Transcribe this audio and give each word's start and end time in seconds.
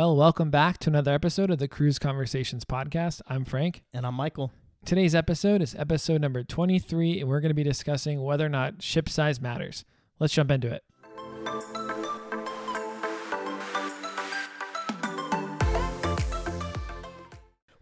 Well, 0.00 0.16
welcome 0.16 0.50
back 0.50 0.78
to 0.78 0.88
another 0.88 1.12
episode 1.12 1.50
of 1.50 1.58
the 1.58 1.68
Cruise 1.68 1.98
Conversations 1.98 2.64
podcast. 2.64 3.20
I'm 3.26 3.44
Frank. 3.44 3.82
And 3.92 4.06
I'm 4.06 4.14
Michael. 4.14 4.50
Today's 4.86 5.14
episode 5.14 5.60
is 5.60 5.74
episode 5.74 6.22
number 6.22 6.42
23, 6.42 7.20
and 7.20 7.28
we're 7.28 7.40
going 7.40 7.50
to 7.50 7.54
be 7.54 7.62
discussing 7.62 8.22
whether 8.22 8.46
or 8.46 8.48
not 8.48 8.80
ship 8.80 9.10
size 9.10 9.42
matters. 9.42 9.84
Let's 10.18 10.32
jump 10.32 10.50
into 10.50 10.72
it. 10.72 10.84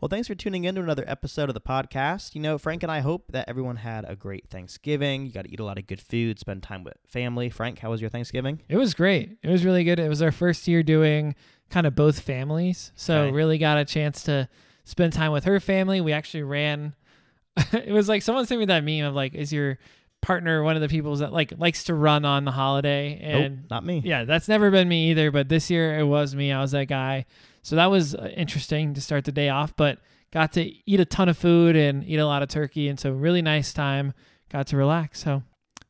Well, 0.00 0.08
thanks 0.08 0.28
for 0.28 0.36
tuning 0.36 0.62
in 0.62 0.76
to 0.76 0.80
another 0.80 1.02
episode 1.08 1.50
of 1.50 1.54
the 1.54 1.60
podcast. 1.60 2.36
You 2.36 2.40
know, 2.40 2.56
Frank 2.56 2.84
and 2.84 2.90
I 2.90 3.00
hope 3.00 3.32
that 3.32 3.48
everyone 3.48 3.76
had 3.76 4.04
a 4.08 4.14
great 4.14 4.48
Thanksgiving. 4.48 5.26
You 5.26 5.32
got 5.32 5.44
to 5.44 5.52
eat 5.52 5.58
a 5.58 5.64
lot 5.64 5.76
of 5.76 5.86
good 5.86 6.00
food, 6.00 6.38
spend 6.38 6.62
time 6.62 6.84
with 6.84 6.94
family. 7.06 7.50
Frank, 7.50 7.80
how 7.80 7.90
was 7.90 8.00
your 8.00 8.10
Thanksgiving? 8.10 8.62
It 8.68 8.76
was 8.76 8.94
great. 8.94 9.38
It 9.42 9.50
was 9.50 9.64
really 9.64 9.82
good. 9.82 9.98
It 9.98 10.08
was 10.08 10.22
our 10.22 10.30
first 10.30 10.68
year 10.68 10.84
doing 10.84 11.34
kind 11.70 11.86
of 11.86 11.94
both 11.94 12.20
families. 12.20 12.92
So, 12.96 13.22
Okay. 13.24 13.32
really 13.32 13.58
got 13.58 13.78
a 13.78 13.84
chance 13.84 14.22
to 14.24 14.48
spend 14.84 15.12
time 15.12 15.32
with 15.32 15.44
her 15.44 15.60
family. 15.60 16.00
We 16.00 16.12
actually 16.12 16.42
ran, 16.44 16.94
it 17.72 17.92
was 17.92 18.08
like 18.08 18.22
someone 18.22 18.46
sent 18.46 18.58
me 18.60 18.66
that 18.66 18.84
meme 18.84 19.04
of 19.04 19.14
like, 19.14 19.34
is 19.34 19.52
your 19.52 19.78
partner 20.20 20.62
one 20.64 20.74
of 20.74 20.82
the 20.82 20.88
people 20.88 21.14
that 21.16 21.32
like 21.32 21.52
likes 21.58 21.84
to 21.84 21.94
run 21.94 22.24
on 22.24 22.44
the 22.44 22.50
holiday? 22.50 23.18
And 23.22 23.56
nope, 23.56 23.66
not 23.70 23.84
me. 23.84 24.02
Yeah, 24.04 24.24
that's 24.24 24.48
never 24.48 24.70
been 24.70 24.88
me 24.88 25.10
either. 25.10 25.30
But 25.30 25.48
this 25.48 25.70
year 25.70 25.98
it 25.98 26.04
was 26.04 26.34
me. 26.34 26.52
I 26.52 26.60
was 26.60 26.72
that 26.72 26.86
guy. 26.86 27.26
So 27.62 27.76
that 27.76 27.86
was 27.86 28.14
uh, 28.14 28.30
interesting 28.36 28.94
to 28.94 29.00
start 29.00 29.24
the 29.24 29.32
day 29.32 29.48
off. 29.50 29.76
But 29.76 29.98
got 30.32 30.52
to 30.54 30.72
eat 30.90 31.00
a 31.00 31.04
ton 31.04 31.28
of 31.28 31.36
food 31.38 31.76
and 31.76 32.02
eat 32.04 32.16
a 32.16 32.26
lot 32.26 32.42
of 32.42 32.48
turkey, 32.48 32.88
and 32.88 32.98
so 32.98 33.10
really 33.12 33.42
nice 33.42 33.72
time. 33.72 34.14
Got 34.50 34.66
to 34.68 34.76
relax. 34.78 35.22
So, 35.22 35.42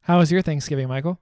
how 0.02 0.18
was 0.18 0.32
your 0.32 0.42
Thanksgiving, 0.42 0.88
Michael? 0.88 1.20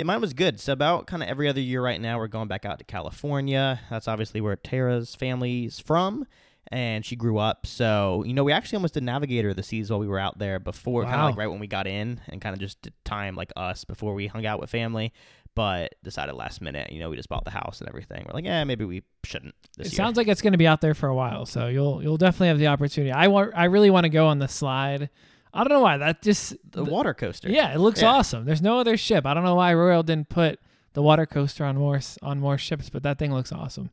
Yeah, 0.00 0.04
mine 0.04 0.20
was 0.22 0.32
good. 0.32 0.58
So 0.58 0.72
about 0.72 1.06
kind 1.06 1.22
of 1.22 1.28
every 1.28 1.46
other 1.48 1.60
year 1.60 1.82
right 1.82 2.00
now, 2.00 2.18
we're 2.18 2.26
going 2.28 2.48
back 2.48 2.64
out 2.64 2.78
to 2.78 2.84
California. 2.84 3.80
That's 3.90 4.08
obviously 4.08 4.40
where 4.40 4.56
Tara's 4.56 5.14
family's 5.14 5.78
from, 5.78 6.26
and 6.72 7.04
she 7.04 7.16
grew 7.16 7.36
up. 7.36 7.66
So 7.66 8.24
you 8.26 8.32
know, 8.32 8.42
we 8.42 8.52
actually 8.52 8.76
almost 8.76 8.94
did 8.94 9.02
Navigator 9.02 9.50
of 9.50 9.56
the 9.56 9.62
Seas 9.62 9.90
while 9.90 10.00
we 10.00 10.08
were 10.08 10.18
out 10.18 10.38
there 10.38 10.58
before, 10.58 11.04
kind 11.04 11.16
of 11.16 11.26
like 11.26 11.36
right 11.36 11.48
when 11.48 11.60
we 11.60 11.66
got 11.66 11.86
in, 11.86 12.20
and 12.28 12.40
kind 12.40 12.54
of 12.54 12.60
just 12.60 12.88
time 13.04 13.34
like 13.36 13.52
us 13.56 13.84
before 13.84 14.14
we 14.14 14.26
hung 14.26 14.46
out 14.46 14.58
with 14.58 14.70
family. 14.70 15.12
But 15.54 15.96
decided 16.04 16.34
last 16.34 16.62
minute, 16.62 16.92
you 16.92 17.00
know, 17.00 17.10
we 17.10 17.16
just 17.16 17.28
bought 17.28 17.44
the 17.44 17.50
house 17.50 17.80
and 17.80 17.88
everything. 17.88 18.24
We're 18.26 18.34
like, 18.34 18.44
yeah, 18.44 18.62
maybe 18.64 18.84
we 18.84 19.02
shouldn't 19.24 19.54
this 19.76 19.88
It 19.88 19.92
year. 19.92 19.96
sounds 19.96 20.16
like 20.16 20.28
it's 20.28 20.40
going 20.40 20.52
to 20.52 20.58
be 20.58 20.66
out 20.66 20.80
there 20.80 20.94
for 20.94 21.08
a 21.08 21.14
while, 21.14 21.44
so 21.44 21.66
you'll 21.66 22.02
you'll 22.02 22.16
definitely 22.16 22.48
have 22.48 22.58
the 22.58 22.68
opportunity. 22.68 23.12
I 23.12 23.26
want 23.26 23.52
I 23.54 23.64
really 23.66 23.90
want 23.90 24.04
to 24.04 24.10
go 24.10 24.28
on 24.28 24.38
the 24.38 24.48
slide. 24.48 25.10
I 25.52 25.64
don't 25.64 25.72
know 25.72 25.80
why 25.80 25.96
that 25.98 26.22
just 26.22 26.56
the 26.70 26.84
water 26.84 27.12
coaster. 27.14 27.48
yeah, 27.50 27.74
it 27.74 27.78
looks 27.78 28.02
Yeah. 28.02 28.10
awesome. 28.12 28.44
There's 28.44 28.62
no 28.62 28.78
other 28.78 28.96
ship. 28.96 29.26
I 29.26 29.34
don't 29.34 29.44
know 29.44 29.56
why 29.56 29.74
Royal 29.74 30.02
didn't 30.02 30.28
put 30.28 30.58
the 30.92 31.02
water 31.02 31.26
coaster 31.26 31.64
on 31.64 31.76
more 31.76 32.00
on 32.22 32.40
more 32.40 32.58
ships, 32.58 32.88
but 32.90 33.02
that 33.02 33.18
thing 33.18 33.32
looks 33.32 33.52
awesome. 33.52 33.90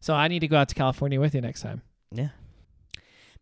So 0.00 0.14
I 0.14 0.28
need 0.28 0.40
to 0.40 0.48
go 0.48 0.56
out 0.56 0.68
to 0.68 0.74
California 0.74 1.20
with 1.20 1.34
you 1.34 1.40
next 1.40 1.62
time. 1.62 1.82
Yeah. 2.12 2.28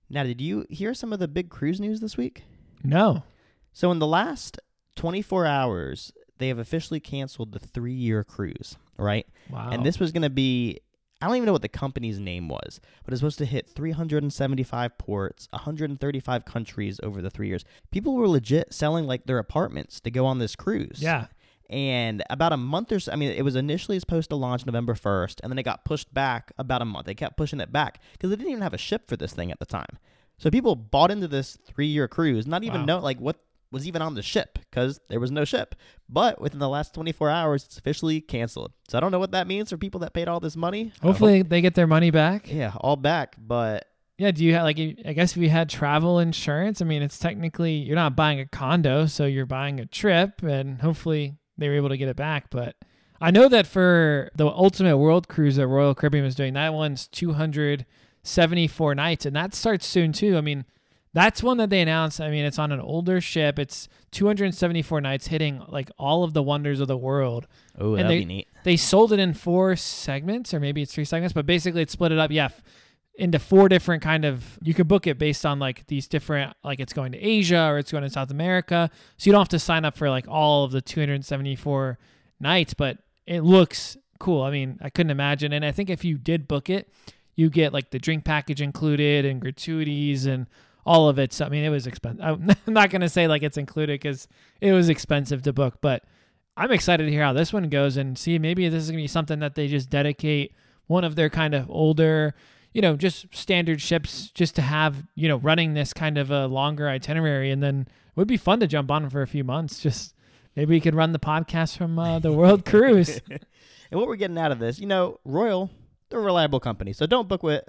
Now, 0.09 0.23
did 0.23 0.41
you 0.41 0.67
hear 0.71 0.95
some 0.95 1.13
of 1.13 1.19
the 1.19 1.29
big 1.29 1.51
cruise 1.51 1.81
news 1.81 2.01
this 2.01 2.17
week? 2.17 2.45
No. 2.85 3.25
So, 3.73 3.91
in 3.91 3.99
the 3.99 4.07
last 4.07 4.59
24 4.95 5.47
hours, 5.47 6.13
they 6.39 6.49
have 6.49 6.59
officially 6.59 7.01
canceled 7.01 7.53
the 7.53 7.59
three 7.59 7.93
year 7.93 8.23
cruise, 8.23 8.77
right? 8.99 9.27
Wow. 9.51 9.71
And 9.73 9.85
this 9.85 9.99
was 9.99 10.13
going 10.13 10.23
to 10.23 10.31
be, 10.31 10.81
I 11.23 11.27
don't 11.27 11.37
even 11.37 11.47
know 11.47 11.53
what 11.53 11.63
the 11.63 11.69
company's 11.69 12.21
name 12.21 12.49
was, 12.49 12.81
but 13.05 13.13
it's 13.15 13.21
supposed 13.21 13.39
to 13.39 13.47
hit 13.47 13.67
375 13.69 14.99
ports, 14.99 15.49
135 15.51 16.45
countries 16.45 17.01
over 17.03 17.23
the 17.23 17.31
three 17.31 17.49
years. 17.49 17.65
People 17.91 18.15
were 18.15 18.29
legit 18.29 18.75
selling 18.75 19.07
like 19.07 19.25
their 19.25 19.39
apartments 19.39 20.01
to 20.01 20.11
go 20.11 20.27
on 20.27 20.39
this 20.39 20.55
cruise. 20.57 20.99
Yeah. 21.01 21.27
And 21.71 22.23
about 22.31 22.53
a 22.53 22.57
month 22.57 22.93
or 22.93 23.01
so, 23.01 23.13
I 23.13 23.17
mean, 23.17 23.31
it 23.33 23.43
was 23.43 23.57
initially 23.57 23.99
supposed 23.99 24.29
to 24.31 24.37
launch 24.37 24.67
November 24.67 24.95
1st, 24.95 25.41
and 25.43 25.51
then 25.51 25.59
it 25.59 25.65
got 25.65 25.85
pushed 25.85 26.13
back 26.15 26.53
about 26.59 26.83
a 26.83 26.85
month. 26.85 27.07
They 27.07 27.15
kept 27.15 27.37
pushing 27.37 27.61
it 27.61 27.73
back 27.73 28.01
because 28.13 28.31
they 28.31 28.37
didn't 28.37 28.51
even 28.51 28.63
have 28.63 28.75
a 28.75 28.79
ship 28.79 29.09
for 29.09 29.17
this 29.17 29.33
thing 29.33 29.51
at 29.51 29.59
the 29.59 29.67
time. 29.67 29.99
So 30.39 30.51
people 30.51 30.77
bought 30.77 31.11
into 31.11 31.27
this 31.27 31.57
three 31.65 31.87
year 31.87 32.09
cruise, 32.09 32.47
not 32.47 32.63
even 32.63 32.81
Wow. 32.83 32.87
know 32.87 32.99
like 33.01 33.19
what 33.19 33.41
was 33.73 33.87
even 33.87 34.01
on 34.03 34.15
the 34.15 34.23
ship 34.23 34.59
because 34.71 35.01
there 35.09 35.21
was 35.21 35.31
no 35.31 35.45
ship. 35.45 35.75
But 36.09 36.41
within 36.41 36.61
the 36.61 36.69
last 36.69 36.95
24 36.95 37.31
hours, 37.31 37.65
it's 37.65 37.79
officially 37.79 38.21
canceled. 38.21 38.73
So 38.89 38.97
I 38.97 39.01
don't 39.01 39.11
know 39.13 39.19
what 39.19 39.33
that 39.33 39.47
means 39.47 39.71
for 39.71 39.77
people 39.77 40.01
that 40.01 40.15
paid 40.15 40.29
all 40.29 40.41
this 40.41 40.57
money. 40.57 40.93
Hopefully 41.03 41.43
they 41.43 41.61
get 41.61 41.75
their 41.75 41.87
money 41.87 42.11
back. 42.11 42.51
yeah, 42.51 42.73
all 42.81 42.97
back. 42.97 43.37
But 43.39 43.87
Yeah. 44.19 44.31
Do 44.31 44.45
you 44.45 44.55
have 44.55 44.63
like? 44.65 44.79
I 44.79 45.13
guess 45.13 45.33
if 45.33 45.43
you 45.43 45.51
had 45.51 45.69
travel 45.69 46.19
insurance, 46.21 46.81
I 46.81 46.85
mean, 46.85 47.03
it's 47.03 47.19
technically 47.19 47.73
you're 47.75 47.97
not 47.97 48.15
buying 48.17 48.41
a 48.41 48.47
condo, 48.47 49.07
so 49.07 49.27
you're 49.27 49.47
buying 49.47 49.81
a 49.81 49.87
trip, 49.87 50.43
and 50.43 50.81
hopefully 50.81 51.37
they 51.59 51.69
were 51.69 51.75
able 51.75 51.89
to 51.89 51.97
get 51.97 52.09
it 52.09 52.17
back. 52.17 52.51
But 52.51 52.77
I 53.21 53.31
know 53.31 53.49
that 53.49 53.67
for 53.67 54.31
the 54.37 54.47
Ultimate 54.47 54.99
World 54.99 55.27
Cruise 55.29 55.57
that 55.57 55.67
Royal 55.67 55.95
Caribbean 55.95 56.25
was 56.25 56.35
doing, 56.35 56.55
that 56.55 56.75
one's 56.75 57.09
274 57.09 58.95
nights, 58.95 59.27
and 59.27 59.35
that 59.37 59.55
starts 59.55 59.87
soon 59.87 60.13
too. 60.13 60.37
I 60.37 60.41
mean, 60.41 60.65
that's 61.17 61.43
one 61.43 61.57
that 61.57 61.71
they 61.71 61.81
announced. 61.81 62.21
I 62.21 62.31
mean, 62.31 62.45
it's 62.45 62.59
on 62.59 62.73
an 62.73 62.81
older 62.81 63.21
ship. 63.23 63.59
It's 63.59 63.89
274 64.11 65.01
nights, 65.01 65.29
hitting 65.29 65.63
like 65.69 65.91
all 65.99 66.25
of 66.25 66.35
the 66.35 66.43
wonders 66.43 66.79
of 66.79 66.89
the 66.89 66.97
world. 66.97 67.47
oh, 67.79 67.95
And 67.95 68.05
that'd 68.05 68.11
they- 68.11 68.19
be 68.21 68.25
neat. 68.25 68.49
they 68.65 68.77
sold 68.77 69.13
it 69.13 69.19
in 69.19 69.33
four 69.33 69.77
segments 69.77 70.53
or 70.53 70.61
maybe 70.61 70.83
it's 70.83 70.93
three 70.95 71.05
segments 71.05 71.33
but 71.33 71.47
basically 71.47 71.81
it's 71.83 71.93
split 71.93 72.13
it 72.13 72.19
up 72.19 72.31
yeah 72.31 72.49
into 73.19 73.39
four 73.39 73.69
different 73.69 74.03
kind 74.03 74.25
of 74.27 74.59
you 74.63 74.75
can 74.75 74.87
book 74.87 75.07
it 75.07 75.19
based 75.19 75.47
on 75.47 75.59
like 75.59 75.87
these 75.87 76.07
different 76.09 76.53
like 76.65 76.81
it's 76.81 76.93
going 76.93 77.13
to 77.13 77.19
asia 77.19 77.63
or 77.71 77.79
it's 77.79 77.91
going 77.93 78.03
to 78.05 78.11
south 78.11 78.31
america 78.31 78.91
so 79.17 79.27
you 79.29 79.33
don't 79.33 79.41
have 79.41 79.49
to 79.49 79.59
sign 79.59 79.85
up 79.87 79.97
for 79.97 80.11
like 80.11 80.27
all 80.29 80.65
of 80.65 80.71
the 80.73 80.83
274 80.83 81.99
nights 82.41 82.75
but 82.75 82.99
it 83.27 83.41
looks 83.41 83.97
cool 84.19 84.43
i 84.43 84.51
mean 84.51 84.79
i 84.83 84.91
couldn't 84.91 85.11
imagine 85.11 85.53
and 85.53 85.65
i 85.65 85.71
think 85.73 85.89
if 85.89 86.05
you 86.05 86.19
did 86.19 86.47
book 86.49 86.69
it 86.69 86.93
you 87.37 87.49
get 87.51 87.73
like 87.73 87.91
the 87.91 87.99
drink 87.99 88.25
package 88.25 88.61
included 88.61 89.25
and 89.25 89.41
gratuities 89.41 90.27
and 90.27 90.47
all 90.87 91.09
of 91.11 91.19
it 91.19 91.33
so 91.33 91.45
i 91.45 91.49
mean 91.51 91.65
it 91.65 91.69
was 91.69 91.87
expensive 91.87 92.25
i'm 92.25 92.49
not 92.67 92.89
going 92.91 93.03
to 93.03 93.09
say 93.09 93.27
like 93.29 93.43
it's 93.43 93.59
included 93.59 94.01
because 94.01 94.27
it 94.63 94.73
was 94.73 94.89
expensive 94.89 95.43
to 95.43 95.53
book 95.53 95.79
but 95.83 96.03
I'm 96.59 96.73
excited 96.73 97.05
to 97.05 97.11
hear 97.11 97.23
how 97.23 97.35
this 97.35 97.53
one 97.53 97.69
goes 97.69 97.99
and 97.99 98.17
see 98.17 98.39
maybe 98.39 98.67
this 98.71 98.85
is 98.85 98.91
going 98.91 98.97
to 99.01 99.03
be 99.03 99.09
something 99.09 99.41
that 99.41 99.57
they 99.57 99.69
just 99.69 99.91
dedicate 99.91 100.55
one 100.87 101.05
of 101.05 101.15
their 101.15 101.29
kind 101.29 101.53
of 101.55 101.69
older, 101.71 102.35
you 102.73 102.81
know, 102.81 102.97
just 102.97 103.27
standard 103.31 103.83
ships 103.83 104.31
just 104.31 104.55
to 104.57 104.63
have, 104.63 105.05
you 105.15 105.29
know, 105.29 105.37
running 105.37 105.75
this 105.75 105.93
kind 105.93 106.17
of 106.17 106.31
a 106.31 106.47
longer 106.47 106.89
itinerary. 106.89 107.51
And 107.51 107.63
then 107.63 107.81
it 107.83 108.17
would 108.17 108.27
be 108.27 108.39
fun 108.39 108.61
to 108.61 108.67
jump 108.67 108.91
on 108.91 109.11
for 109.11 109.21
a 109.21 109.27
few 109.27 109.45
months. 109.45 109.81
Just 109.81 110.15
maybe 110.57 110.71
we 110.75 110.81
could 110.81 110.95
run 110.95 111.13
the 111.13 111.19
podcast 111.19 111.77
from 111.77 111.99
uh, 111.99 112.21
the 112.21 112.33
World 112.33 112.65
Cruise. 112.71 113.21
and 113.29 113.41
what 113.91 114.07
we're 114.09 114.17
getting 114.17 114.39
out 114.39 114.51
of 114.51 114.59
this, 114.59 114.79
you 114.79 114.87
know, 114.87 115.21
Royal, 115.27 115.71
they're 116.09 116.21
a 116.21 116.23
reliable 116.23 116.59
company, 116.61 116.95
so 116.95 117.05
don't 117.05 117.29
book 117.29 117.43
with 117.43 117.65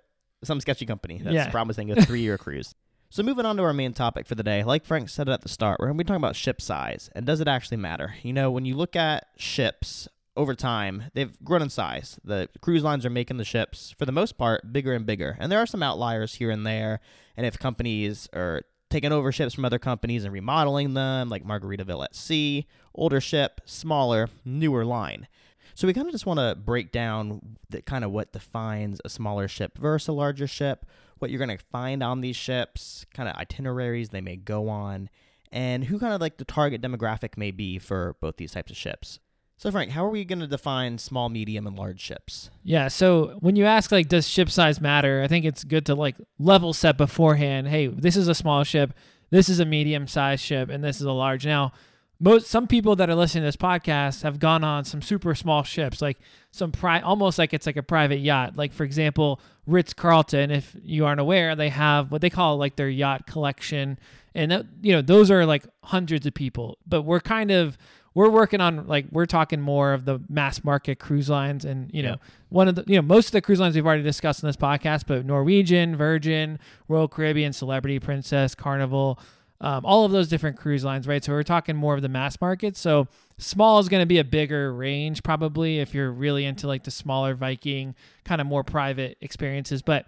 some 0.45 0.61
sketchy 0.61 0.85
company 0.85 1.19
that's 1.22 1.33
Yeah. 1.35 1.50
promising 1.50 1.91
a 1.91 2.01
three-year 2.06 2.38
cruise. 2.45 2.73
So 3.09 3.23
moving 3.23 3.45
on 3.45 3.56
to 3.56 3.63
our 3.63 3.73
main 3.73 3.94
topic 3.94 4.28
for 4.28 4.35
the 4.35 4.44
day, 4.44 4.66
like 4.66 4.84
Frank 4.84 5.07
said 5.07 5.29
at 5.29 5.41
the 5.41 5.47
start, 5.47 5.79
we're 5.79 5.88
going 5.88 5.97
to 5.97 6.03
be 6.03 6.07
talking 6.07 6.22
about 6.22 6.35
ship 6.35 6.62
size 6.62 7.09
and 7.16 7.25
does 7.25 7.40
it 7.40 7.47
actually 7.47 7.78
matter? 7.78 8.16
You 8.22 8.34
know, 8.34 8.51
when 8.51 8.66
you 8.66 8.75
look 8.75 8.97
at 8.97 9.28
ships 9.38 10.09
over 10.35 10.53
time, 10.53 11.06
they've 11.13 11.31
grown 11.41 11.62
in 11.62 11.69
size. 11.69 12.19
The 12.25 12.50
cruise 12.59 12.84
lines 12.84 13.06
are 13.06 13.09
making 13.09 13.38
the 13.38 13.45
ships, 13.45 13.95
for 13.97 14.06
the 14.06 14.12
most 14.12 14.38
part, 14.38 14.73
bigger 14.73 14.94
and 14.94 15.06
bigger, 15.06 15.38
and 15.40 15.50
there 15.50 15.59
are 15.59 15.66
some 15.66 15.81
outliers 15.81 16.35
here 16.35 16.51
and 16.51 16.66
there. 16.66 17.00
And 17.38 17.45
if 17.45 17.57
companies 17.57 18.28
are 18.34 18.63
taking 18.90 19.13
over 19.13 19.31
ships 19.31 19.53
from 19.53 19.63
other 19.63 19.79
companies 19.79 20.25
and 20.25 20.34
remodeling 20.34 20.94
them, 20.94 21.29
like 21.29 21.45
Margaritaville 21.45 22.03
at 22.03 22.16
Sea, 22.16 22.68
older 22.94 23.22
ship, 23.22 23.62
smaller, 23.63 24.29
newer 24.44 24.84
line. 24.84 25.28
So 25.75 25.88
we 25.88 25.94
kind 25.94 26.07
of 26.07 26.12
just 26.12 26.25
want 26.25 26.39
to 26.39 26.56
break 26.56 26.91
down 26.91 27.57
the 27.69 27.81
kind 27.81 28.03
of 28.03 28.12
what 28.12 28.34
defines 28.34 29.00
a 29.06 29.09
smaller 29.09 29.47
ship 29.47 29.78
versus 29.78 30.09
a 30.09 30.13
larger 30.13 30.47
ship, 30.47 30.85
what 31.19 31.31
you're 31.31 31.45
going 31.45 31.57
to 31.57 31.63
find 31.72 32.03
on 32.03 32.22
these 32.22 32.35
ships, 32.35 33.05
kind 33.13 33.29
of 33.29 33.35
itineraries 33.35 34.09
they 34.09 34.21
may 34.21 34.36
go 34.36 34.69
on, 34.69 35.09
and 35.51 35.86
who 35.86 36.00
kind 36.00 36.13
of 36.13 36.21
like 36.21 36.38
the 36.38 36.45
target 36.45 36.81
demographic 36.81 37.38
may 37.38 37.51
be 37.51 37.80
for 37.80 38.15
both 38.21 38.38
these 38.38 38.51
types 38.51 38.71
of 38.71 38.77
ships. 38.77 39.19
So 39.59 39.71
Frank, 39.71 39.92
how 39.92 40.06
are 40.06 40.09
we 40.09 40.24
going 40.24 40.39
to 40.39 40.47
define 40.47 41.00
small, 41.00 41.30
medium, 41.30 41.65
and 41.65 41.75
large 41.75 42.00
ships? 42.00 42.51
Yeah. 42.63 42.89
So 42.89 43.38
when 43.39 43.56
you 43.56 43.65
ask 43.65 43.92
like, 43.92 44.07
does 44.07 44.27
ship 44.27 44.51
size 44.51 44.80
matter? 44.80 45.24
I 45.24 45.27
think 45.27 45.45
it's 45.45 45.63
good 45.63 45.86
to 45.88 45.95
like 45.95 46.15
level 46.38 46.74
set 46.74 46.95
beforehand. 46.95 47.68
Hey, 47.68 47.88
this 47.88 48.15
is 48.15 48.27
a 48.27 48.36
small 48.36 48.63
ship. 48.63 48.94
This 49.31 49.50
is 49.50 49.59
a 49.59 49.65
medium 49.65 50.07
sized 50.07 50.44
ship, 50.44 50.69
and 50.69 50.83
this 50.83 50.97
is 50.97 51.07
a 51.07 51.12
large. 51.12 51.45
Now, 51.45 51.74
most 52.19 52.48
some 52.48 52.68
people 52.68 52.96
that 52.96 53.10
are 53.10 53.16
listening 53.16 53.44
to 53.44 53.48
this 53.48 53.56
podcast 53.56 54.24
have 54.24 54.40
gone 54.40 54.64
on 54.64 54.86
some 54.86 55.02
super 55.02 55.36
small 55.36 55.64
ships, 55.64 56.02
like 56.02 56.18
some 56.52 56.72
pri- 56.72 57.02
almost 57.02 57.38
like 57.38 57.54
it's 57.54 57.66
like 57.68 57.78
a 57.78 57.84
private 57.84 58.19
yacht. 58.19 58.56
Like 58.56 58.74
for 58.74 58.84
example, 58.84 59.40
Ritz 59.66 59.94
Carlton. 59.94 60.50
If 60.52 60.75
you 60.84 61.06
aren't 61.06 61.19
aware, 61.19 61.56
they 61.56 61.69
have 61.69 62.12
what 62.12 62.22
they 62.22 62.30
call 62.30 62.58
like 62.58 62.75
their 62.75 62.90
yacht 62.90 63.28
collection, 63.28 64.00
and 64.34 64.52
that, 64.52 64.66
you 64.81 64.94
know 64.94 65.02
those 65.02 65.30
are 65.30 65.46
like 65.46 65.66
hundreds 65.84 66.25
of 66.25 66.34
people. 66.34 66.78
But 66.88 67.04
we're 67.04 67.19
kind 67.19 67.52
of 67.52 67.78
we're 68.16 68.30
working 68.30 68.62
on 68.62 68.88
like 68.88 69.06
we're 69.12 69.28
talking 69.28 69.62
more 69.62 69.94
of 69.94 70.06
the 70.06 70.19
mass 70.28 70.64
market 70.64 70.98
cruise 70.98 71.30
lines 71.30 71.64
and 71.66 71.92
you 71.94 72.02
know 72.02 72.10
Yeah. 72.14 72.16
one 72.50 72.68
of 72.68 72.74
the 72.74 72.84
you 72.88 72.96
know 72.96 73.04
most 73.04 73.28
of 73.28 73.31
the 73.34 73.42
cruise 73.42 73.60
lines 73.60 73.75
we've 73.75 73.86
already 73.86 74.02
discussed 74.02 74.42
in 74.42 74.48
this 74.48 74.58
podcast 74.58 75.04
but 75.06 75.24
norwegian 75.24 75.96
virgin 75.96 76.58
royal 76.88 77.08
caribbean 77.08 77.54
celebrity 77.54 78.00
princess 78.00 78.56
carnival 78.56 79.19
um, 79.59 79.86
all 79.86 80.06
of 80.06 80.12
those 80.12 80.27
different 80.27 80.57
cruise 80.57 80.83
lines, 80.83 81.07
right? 81.07 81.24
So 81.24 81.31
we're 81.31 81.44
talking 81.44 81.75
more 81.75 81.95
of 81.95 82.01
the 82.01 82.09
mass 82.09 82.39
market. 82.39 82.77
So 82.77 83.07
small 83.38 83.80
is 83.80 83.89
going 83.89 84.01
to 84.01 84.07
be 84.07 84.19
a 84.19 84.24
bigger 84.24 84.74
range 84.74 85.24
probably 85.24 85.80
if 85.80 85.94
you're 85.94 86.12
really 86.12 86.45
into 86.45 86.68
like 86.68 86.83
the 86.83 86.92
smaller 86.92 87.33
Viking 87.33 87.95
kind 88.24 88.39
of 88.39 88.48
more 88.48 88.63
private 88.63 89.18
experiences. 89.21 89.81
But 89.81 90.06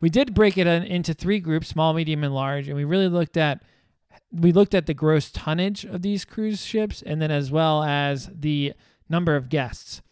we 0.00 0.10
did 0.10 0.34
break 0.34 0.58
it 0.58 0.66
into 0.66 1.14
three 1.14 1.40
groups: 1.40 1.68
small, 1.68 1.94
medium, 1.94 2.24
and 2.24 2.34
large, 2.34 2.68
and 2.68 2.76
we 2.76 2.84
really 2.84 3.08
looked 3.08 3.36
at 3.36 3.62
we 4.32 4.52
looked 4.52 4.74
at 4.74 4.86
the 4.86 4.94
gross 4.94 5.30
tonnage 5.30 5.84
of 5.84 6.02
these 6.02 6.24
cruise 6.24 6.64
ships, 6.64 7.02
and 7.02 7.20
then 7.20 7.30
as 7.30 7.50
well 7.50 7.82
as 7.82 8.30
the 8.32 8.74
number 9.08 9.34
of 9.34 9.48
guests. 9.48 10.02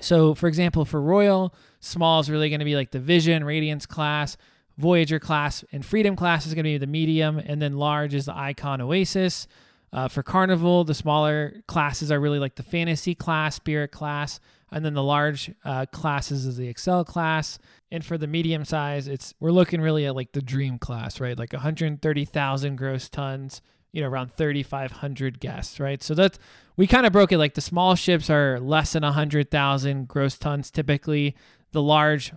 So, 0.00 0.34
for 0.34 0.48
example, 0.48 0.84
for 0.84 1.00
Royal, 1.00 1.54
small 1.80 2.20
is 2.20 2.30
really 2.30 2.50
going 2.50 2.60
to 2.60 2.64
be 2.64 2.76
like 2.76 2.90
the 2.90 3.00
Vision, 3.00 3.44
Radiance 3.44 3.86
class. 3.86 4.36
Voyager 4.78 5.18
class 5.18 5.64
and 5.72 5.84
Freedom 5.84 6.16
class 6.16 6.46
is 6.46 6.54
going 6.54 6.64
to 6.64 6.70
be 6.70 6.78
the 6.78 6.86
medium, 6.86 7.38
and 7.38 7.60
then 7.60 7.76
large 7.76 8.14
is 8.14 8.26
the 8.26 8.36
Icon 8.36 8.80
Oasis. 8.80 9.46
Uh, 9.92 10.06
for 10.06 10.22
Carnival, 10.22 10.84
the 10.84 10.94
smaller 10.94 11.62
classes 11.66 12.12
are 12.12 12.20
really 12.20 12.38
like 12.38 12.54
the 12.54 12.62
Fantasy 12.62 13.14
class, 13.14 13.56
Spirit 13.56 13.90
class, 13.90 14.38
and 14.70 14.84
then 14.84 14.94
the 14.94 15.02
large 15.02 15.50
uh, 15.64 15.86
classes 15.86 16.46
is 16.46 16.56
the 16.56 16.68
Excel 16.68 17.04
class. 17.04 17.58
And 17.90 18.04
for 18.04 18.18
the 18.18 18.26
medium 18.26 18.64
size, 18.64 19.08
it's 19.08 19.34
we're 19.40 19.50
looking 19.50 19.80
really 19.80 20.06
at 20.06 20.14
like 20.14 20.32
the 20.32 20.42
Dream 20.42 20.78
class, 20.78 21.20
right? 21.20 21.38
Like 21.38 21.52
130,000 21.52 22.76
gross 22.76 23.08
tons, 23.08 23.62
you 23.92 24.02
know, 24.02 24.08
around 24.08 24.30
3,500 24.30 25.40
guests, 25.40 25.80
right? 25.80 26.02
So 26.02 26.14
that's 26.14 26.38
we 26.76 26.86
kind 26.86 27.06
of 27.06 27.12
broke 27.12 27.32
it 27.32 27.38
like 27.38 27.54
the 27.54 27.62
small 27.62 27.94
ships 27.94 28.28
are 28.28 28.60
less 28.60 28.92
than 28.92 29.02
100,000 29.02 30.06
gross 30.06 30.38
tons 30.38 30.70
typically. 30.70 31.34
The 31.72 31.82
large 31.82 32.32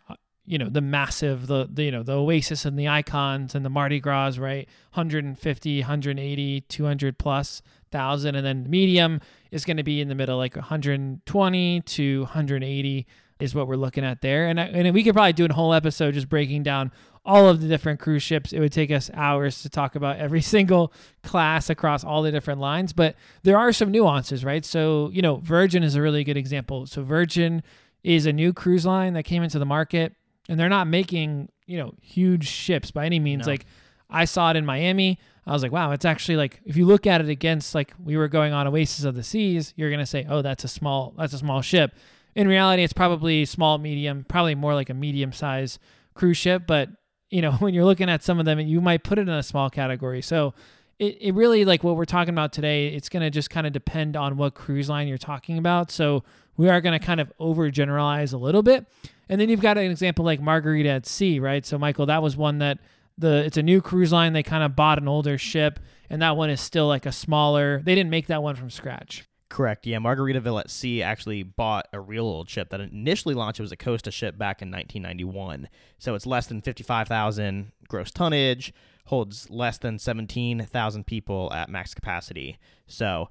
you 0.46 0.58
know 0.58 0.70
the 0.70 0.82
massive 0.82 1.48
the, 1.48 1.70
the 1.72 1.84
you 1.84 1.92
know 1.92 2.04
the 2.04 2.14
oasis 2.14 2.66
and 2.66 2.78
the 2.78 2.88
icons 2.88 3.56
and 3.56 3.64
the 3.64 3.70
mardi 3.70 4.00
gras 4.00 4.38
right? 4.38 4.68
150 4.94 5.80
180 5.82 6.62
200 6.62 7.18
plus 7.18 7.62
thousand. 7.92 8.36
And 8.36 8.46
then 8.46 8.70
medium 8.70 9.22
is 9.52 9.66
going 9.66 9.78
to 9.78 9.84
be 9.84 10.02
in 10.02 10.08
the 10.08 10.16
middle 10.16 10.38
like 10.38 10.56
120 10.56 11.82
to 11.82 12.20
180 12.22 13.08
is 13.40 13.56
what 13.56 13.68
we're 13.68 13.76
looking 13.76 14.06
at 14.06 14.22
there. 14.22 14.48
And, 14.48 14.60
I, 14.60 14.66
and 14.66 14.94
we 14.94 15.04
could 15.04 15.14
probably 15.14 15.34
do 15.34 15.46
a 15.46 15.54
whole 15.54 15.74
episode 15.74 16.14
just 16.14 16.30
breaking 16.30 16.64
down 16.64 16.92
all 17.24 17.50
of 17.50 17.62
the 17.62 17.68
different 17.68 18.00
cruise 18.00 18.24
ships. 18.24 18.54
It 18.54 18.60
would 18.60 18.72
take 18.72 18.92
us 18.92 19.12
hours 19.14 19.62
to 19.64 19.70
talk 19.70 19.96
about 19.96 20.18
every 20.18 20.42
single 20.56 20.94
class 21.24 21.70
across 21.70 22.04
all 22.04 22.22
the 22.22 22.32
different 22.32 22.60
lines 22.60 22.94
but 22.94 23.16
there 23.44 23.58
are 23.58 23.72
some 23.72 23.92
nuances 23.92 24.46
right? 24.46 24.66
So 24.66 25.10
you 25.14 25.22
know 25.22 25.38
virgin 25.38 25.84
is 25.84 25.96
a 25.96 26.02
really 26.02 26.24
good 26.24 26.38
example. 26.38 26.86
So 26.86 27.04
virgin 27.04 27.64
is 28.04 28.26
a 28.26 28.34
new 28.34 28.52
cruise 28.52 28.86
line 28.86 29.14
that 29.14 29.24
came 29.24 29.44
into 29.44 29.60
the 29.60 29.66
market 29.66 30.16
and 30.52 30.60
they're 30.60 30.68
not 30.68 30.86
making 30.86 31.48
you 31.66 31.78
know 31.78 31.94
huge 32.02 32.46
ships 32.46 32.92
by 32.92 33.06
any 33.06 33.20
means. 33.20 33.48
No. 33.48 33.54
Like 33.54 33.66
I 34.10 34.26
saw 34.26 34.52
it 34.52 34.58
in 34.58 34.66
Miami. 34.66 35.18
I 35.48 35.54
was 35.54 35.64
like, 35.64 35.72
wow, 35.72 35.92
it's 35.94 36.04
actually 36.04 36.36
like 36.36 36.60
if 36.66 36.76
you 36.76 36.86
look 36.86 37.08
at 37.08 37.22
it 37.22 37.30
against 37.30 37.74
like 37.74 37.94
we 38.04 38.18
were 38.18 38.28
going 38.28 38.52
on 38.52 38.68
Oasis 38.68 39.06
of 39.06 39.16
the 39.16 39.24
Seas, 39.24 39.74
you're 39.78 39.90
gonna 39.90 40.06
say, 40.06 40.28
oh, 40.30 40.42
that's 40.42 40.66
a 40.66 40.68
small 40.68 41.14
that's 41.18 41.34
a 41.34 41.38
small 41.38 41.62
ship. 41.62 41.96
In 42.36 42.50
reality, 42.50 42.84
it's 42.84 42.94
probably 42.94 43.46
small, 43.46 43.78
medium, 43.78 44.26
probably 44.28 44.54
more 44.56 44.74
like 44.76 44.90
a 44.90 44.94
medium 44.94 45.32
size 45.32 45.80
cruise 46.14 46.38
ship. 46.38 46.64
But 46.68 46.90
you 47.30 47.42
know, 47.42 47.52
when 47.60 47.74
you're 47.74 47.86
looking 47.86 48.10
at 48.10 48.22
some 48.22 48.38
of 48.38 48.46
them, 48.46 48.60
you 48.60 48.82
might 48.82 49.06
put 49.06 49.18
it 49.18 49.22
in 49.22 49.30
a 49.30 49.44
small 49.44 49.70
category. 49.70 50.22
So 50.22 50.54
it, 51.02 51.18
it 51.20 51.34
really 51.34 51.66
like 51.66 51.84
what 51.84 51.96
we're 51.96 52.06
talking 52.06 52.34
about 52.34 52.54
today, 52.54 52.90
it's 52.90 53.10
gonna 53.10 53.32
just 53.32 53.50
kind 53.50 53.66
of 53.66 53.74
depend 53.74 54.16
on 54.16 54.38
what 54.38 54.54
cruise 54.54 54.88
line 54.88 55.08
you're 55.08 55.18
talking 55.18 55.58
about. 55.58 55.90
So 55.90 56.24
we 56.58 56.70
are 56.70 56.80
gonna 56.80 57.00
kind 57.00 57.20
of 57.20 57.34
overgeneralize 57.40 58.34
a 58.34 58.38
little 58.38 58.62
bit. 58.62 58.86
And 59.28 59.42
then 59.42 59.50
you've 59.50 59.62
got 59.62 59.80
an 59.80 59.90
example 59.90 60.24
like 60.24 60.40
Margarita 60.40 60.90
at 60.90 61.08
Sea, 61.08 61.40
right? 61.40 61.66
So 61.66 61.80
Michael, 61.80 62.06
that 62.06 62.22
was 62.22 62.38
one 62.38 62.60
that 62.60 62.78
the 63.18 63.44
it's 63.44 63.58
a 63.58 63.64
new 63.64 63.82
cruise 63.82 64.12
line. 64.12 64.34
They 64.34 64.44
kind 64.44 64.64
of 64.64 64.76
bought 64.76 65.00
an 65.00 65.08
older 65.08 65.40
ship, 65.40 65.80
and 66.10 66.22
that 66.22 66.38
one 66.38 66.52
is 66.52 66.62
still 66.62 66.88
like 66.88 67.08
a 67.08 67.12
smaller. 67.12 67.82
They 67.84 67.96
didn't 67.96 68.12
make 68.12 68.28
that 68.28 68.44
one 68.44 68.56
from 68.56 68.70
scratch. 68.70 69.24
Correct. 69.50 69.86
Yeah, 69.86 69.98
Margaritaville 69.98 70.62
at 70.62 70.70
Sea 70.70 71.02
actually 71.02 71.44
bought 71.44 71.88
a 71.92 72.00
real 72.00 72.26
old 72.26 72.50
ship 72.50 72.70
that 72.70 72.80
initially 72.80 73.36
launched. 73.36 73.60
It 73.60 73.64
was 73.64 73.72
a 73.72 73.78
Costa 73.78 74.12
ship 74.12 74.38
back 74.38 74.62
in 74.62 74.70
1991. 74.70 75.68
So 75.98 76.16
it's 76.16 76.26
less 76.26 76.48
than 76.48 76.62
55,000 76.62 77.72
gross 77.90 78.12
tonnage, 78.12 78.74
holds 79.06 79.50
less 79.50 79.78
than 79.78 80.00
17,000 80.00 81.06
people 81.06 81.52
at 81.54 81.70
max 81.70 81.94
capacity. 81.94 82.58
So 82.88 83.30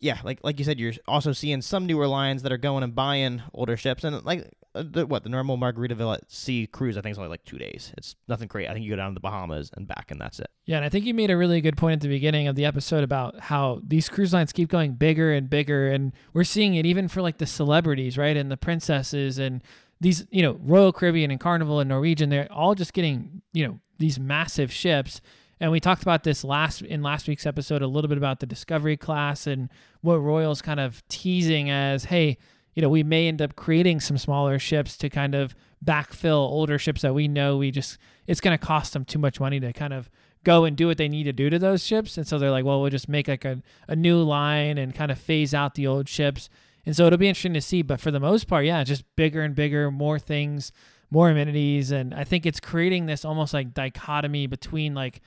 yeah, 0.00 0.18
like 0.24 0.40
like 0.42 0.58
you 0.58 0.64
said, 0.64 0.80
you're 0.80 0.94
also 1.06 1.32
seeing 1.32 1.60
some 1.60 1.86
newer 1.86 2.06
lines 2.06 2.42
that 2.42 2.52
are 2.52 2.58
going 2.58 2.82
and 2.82 2.94
buying 2.94 3.42
older 3.52 3.76
ships, 3.76 4.02
and 4.02 4.24
like 4.24 4.50
uh, 4.74 4.82
the, 4.86 5.06
what 5.06 5.24
the 5.24 5.28
normal 5.28 5.58
Margaritaville 5.58 6.14
at 6.14 6.32
Sea 6.32 6.66
cruise, 6.66 6.96
I 6.96 7.02
think 7.02 7.12
is 7.12 7.18
only 7.18 7.28
like 7.28 7.44
two 7.44 7.58
days. 7.58 7.92
It's 7.98 8.16
nothing 8.26 8.48
great. 8.48 8.68
I 8.68 8.72
think 8.72 8.84
you 8.84 8.90
go 8.90 8.96
down 8.96 9.10
to 9.10 9.14
the 9.14 9.20
Bahamas 9.20 9.70
and 9.76 9.86
back, 9.86 10.10
and 10.10 10.18
that's 10.18 10.40
it. 10.40 10.48
Yeah, 10.64 10.76
and 10.76 10.86
I 10.86 10.88
think 10.88 11.04
you 11.04 11.12
made 11.12 11.30
a 11.30 11.36
really 11.36 11.60
good 11.60 11.76
point 11.76 11.94
at 11.94 12.00
the 12.00 12.08
beginning 12.08 12.48
of 12.48 12.56
the 12.56 12.64
episode 12.64 13.04
about 13.04 13.38
how 13.40 13.82
these 13.86 14.08
cruise 14.08 14.32
lines 14.32 14.52
keep 14.52 14.70
going 14.70 14.94
bigger 14.94 15.32
and 15.32 15.50
bigger, 15.50 15.88
and 15.88 16.12
we're 16.32 16.44
seeing 16.44 16.74
it 16.74 16.86
even 16.86 17.06
for 17.06 17.20
like 17.20 17.36
the 17.36 17.46
celebrities, 17.46 18.16
right, 18.16 18.38
and 18.38 18.50
the 18.50 18.56
princesses, 18.56 19.38
and 19.38 19.62
these, 20.00 20.26
you 20.30 20.42
know, 20.42 20.58
Royal 20.62 20.92
Caribbean 20.92 21.30
and 21.30 21.38
Carnival 21.38 21.80
and 21.80 21.88
Norwegian. 21.88 22.30
They're 22.30 22.50
all 22.50 22.74
just 22.74 22.92
getting, 22.92 23.42
you 23.52 23.66
know, 23.66 23.80
these 23.98 24.18
massive 24.18 24.72
ships 24.72 25.20
and 25.60 25.70
we 25.70 25.78
talked 25.78 26.02
about 26.02 26.24
this 26.24 26.42
last 26.42 26.80
in 26.80 27.02
last 27.02 27.28
week's 27.28 27.44
episode 27.44 27.82
a 27.82 27.86
little 27.86 28.08
bit 28.08 28.16
about 28.16 28.40
the 28.40 28.46
discovery 28.46 28.96
class 28.96 29.46
and 29.46 29.68
what 30.00 30.16
Royal's 30.16 30.62
kind 30.62 30.80
of 30.80 31.06
teasing 31.08 31.70
as, 31.70 32.04
hey, 32.06 32.38
you 32.74 32.80
know, 32.80 32.88
we 32.88 33.02
may 33.02 33.28
end 33.28 33.42
up 33.42 33.56
creating 33.56 34.00
some 34.00 34.16
smaller 34.16 34.58
ships 34.58 34.96
to 34.96 35.10
kind 35.10 35.34
of 35.34 35.54
backfill 35.84 36.48
older 36.48 36.78
ships 36.78 37.02
that 37.02 37.14
we 37.14 37.28
know 37.28 37.58
we 37.58 37.70
just 37.70 37.98
it's 38.26 38.40
going 38.40 38.56
to 38.56 38.66
cost 38.66 38.94
them 38.94 39.04
too 39.04 39.18
much 39.18 39.38
money 39.38 39.60
to 39.60 39.72
kind 39.72 39.92
of 39.92 40.08
go 40.44 40.64
and 40.64 40.76
do 40.76 40.86
what 40.86 40.96
they 40.96 41.08
need 41.08 41.24
to 41.24 41.32
do 41.32 41.50
to 41.50 41.58
those 41.58 41.84
ships. 41.84 42.16
And 42.16 42.26
so 42.26 42.38
they're 42.38 42.50
like, 42.50 42.64
well, 42.64 42.80
we'll 42.80 42.90
just 42.90 43.08
make 43.08 43.28
like 43.28 43.44
a, 43.44 43.62
a 43.86 43.94
new 43.94 44.22
line 44.22 44.78
and 44.78 44.94
kind 44.94 45.10
of 45.10 45.18
phase 45.18 45.52
out 45.52 45.74
the 45.74 45.86
old 45.86 46.08
ships. 46.08 46.48
And 46.86 46.96
so 46.96 47.06
it'll 47.06 47.18
be 47.18 47.28
interesting 47.28 47.54
to 47.54 47.60
see. 47.60 47.82
But 47.82 48.00
for 48.00 48.10
the 48.10 48.20
most 48.20 48.46
part, 48.46 48.64
yeah, 48.64 48.82
just 48.84 49.04
bigger 49.16 49.42
and 49.42 49.54
bigger, 49.54 49.90
more 49.90 50.18
things, 50.18 50.72
more 51.10 51.30
amenities. 51.30 51.90
And 51.90 52.14
I 52.14 52.24
think 52.24 52.46
it's 52.46 52.60
creating 52.60 53.06
this 53.06 53.24
almost 53.24 53.52
like 53.52 53.74
dichotomy 53.74 54.46
between 54.46 54.94
like 54.94 55.20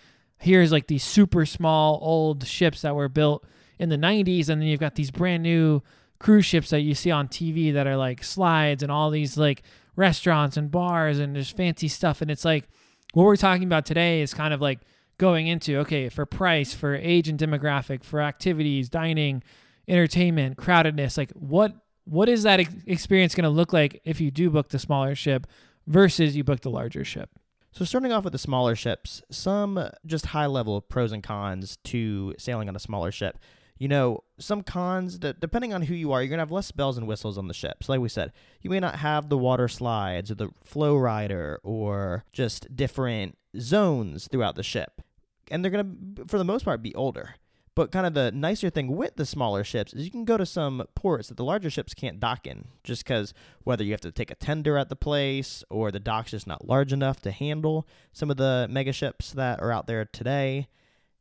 here's 0.44 0.72
like 0.72 0.88
these 0.88 1.04
super 1.04 1.46
small 1.46 2.00
old 2.02 2.46
ships 2.46 2.82
that 2.82 2.96
were 2.96 3.08
built 3.08 3.46
in 3.80 3.90
the 3.90 3.98
90s 3.98 4.50
and 4.50 4.62
then 4.62 4.68
you've 4.68 4.80
got 4.80 4.96
these 4.96 5.10
brand 5.10 5.42
new 5.42 5.82
cruise 6.20 6.46
ships 6.46 6.70
that 6.70 6.82
you 6.82 6.94
see 6.94 7.12
on 7.12 7.28
TV 7.28 7.74
that 7.74 7.88
are 7.88 7.98
like 7.98 8.24
slides 8.24 8.84
and 8.84 8.92
all 8.92 9.10
these 9.10 9.38
like 9.38 9.64
restaurants 9.96 10.58
and 10.58 10.70
bars 10.70 11.18
and 11.20 11.36
just 11.36 11.56
fancy 11.56 11.88
stuff 11.88 12.22
and 12.22 12.30
it's 12.30 12.46
like 12.46 12.68
what 13.14 13.24
we're 13.24 13.36
talking 13.36 13.64
about 13.64 13.86
today 13.86 14.22
is 14.22 14.34
kind 14.34 14.54
of 14.54 14.62
like 14.62 14.80
going 15.18 15.48
into 15.48 15.78
okay 15.78 16.10
for 16.10 16.26
price 16.26 16.74
for 16.74 16.96
age 16.96 17.30
and 17.30 17.40
demographic 17.40 18.04
for 18.04 18.22
activities 18.22 18.90
dining 18.90 19.42
entertainment 19.88 20.58
crowdedness 20.58 21.18
like 21.18 21.32
what 21.32 21.74
what 22.06 22.28
is 22.28 22.44
that 22.44 22.60
experience 22.86 23.34
going 23.34 23.44
to 23.44 23.50
look 23.50 23.72
like 23.74 24.02
if 24.04 24.20
you 24.20 24.30
do 24.30 24.50
book 24.50 24.70
the 24.70 24.80
smaller 24.80 25.16
ship 25.16 25.48
versus 25.88 26.36
you 26.36 26.44
book 26.44 26.62
the 26.62 26.70
larger 26.70 27.04
ship 27.04 27.30
so, 27.74 27.84
starting 27.86 28.12
off 28.12 28.24
with 28.24 28.34
the 28.34 28.40
smaller 28.40 28.76
ships, 28.76 29.24
some 29.32 29.90
just 30.06 30.28
high 30.28 30.46
level 30.46 30.80
pros 30.80 31.12
and 31.12 31.24
cons 31.24 31.80
to 31.86 32.36
sailing 32.38 32.70
on 32.70 32.76
a 32.76 32.80
smaller 32.80 33.12
ship. 33.12 33.40
You 33.80 33.88
know, 33.88 34.24
some 34.38 34.62
cons 34.62 35.20
that 35.20 35.40
depending 35.40 35.74
on 35.74 35.82
who 35.82 35.96
you 35.96 36.12
are, 36.12 36.22
you're 36.22 36.30
gonna 36.30 36.44
have 36.44 36.52
less 36.52 36.72
bells 36.72 37.00
and 37.00 37.08
whistles 37.08 37.36
on 37.36 37.48
the 37.48 37.54
ships. 37.54 37.90
Like 37.90 38.00
we 38.00 38.10
said, 38.10 38.32
you 38.62 38.70
may 38.70 38.80
not 38.80 38.98
have 38.98 39.28
the 39.28 39.40
water 39.40 39.68
slides 39.68 40.30
or 40.30 40.36
the 40.36 40.50
flow 40.64 40.96
rider 40.96 41.60
or 41.64 42.26
just 42.32 42.76
different 42.76 43.40
zones 43.60 44.28
throughout 44.28 44.54
the 44.54 44.62
ship. 44.62 45.02
And 45.50 45.64
they're 45.66 45.72
gonna, 45.72 46.28
for 46.28 46.38
the 46.38 46.46
most 46.46 46.66
part, 46.66 46.84
be 46.84 46.94
older. 46.94 47.34
But 47.76 47.92
kind 47.92 48.06
of 48.06 48.14
the 48.14 48.32
nicer 48.32 48.70
thing 48.70 48.96
with 48.96 49.16
the 49.16 49.26
smaller 49.26 49.64
ships 49.64 49.94
is 49.94 50.06
you 50.06 50.12
can 50.12 50.26
go 50.26 50.38
to 50.38 50.46
some 50.46 50.84
ports 50.94 51.30
that 51.30 51.38
the 51.38 51.44
larger 51.44 51.72
ships 51.72 51.96
can't 51.96 52.20
dock 52.20 52.46
in, 52.46 52.68
just 52.84 53.04
because 53.04 53.34
whether 53.64 53.84
you 53.84 53.92
have 53.92 54.02
to 54.02 54.12
take 54.12 54.30
a 54.30 54.36
tender 54.36 54.78
at 54.78 54.90
the 54.90 54.96
place 54.96 55.64
or 55.72 55.92
the 55.92 56.00
dock's 56.00 56.32
just 56.32 56.46
not 56.46 56.68
large 56.68 56.94
enough 56.94 57.20
to 57.22 57.32
handle 57.32 57.88
some 58.12 58.30
of 58.30 58.38
the 58.38 58.68
mega 58.70 58.94
ships 58.94 59.32
that 59.32 59.60
are 59.60 59.72
out 59.72 59.88
there 59.88 60.06
today. 60.06 60.68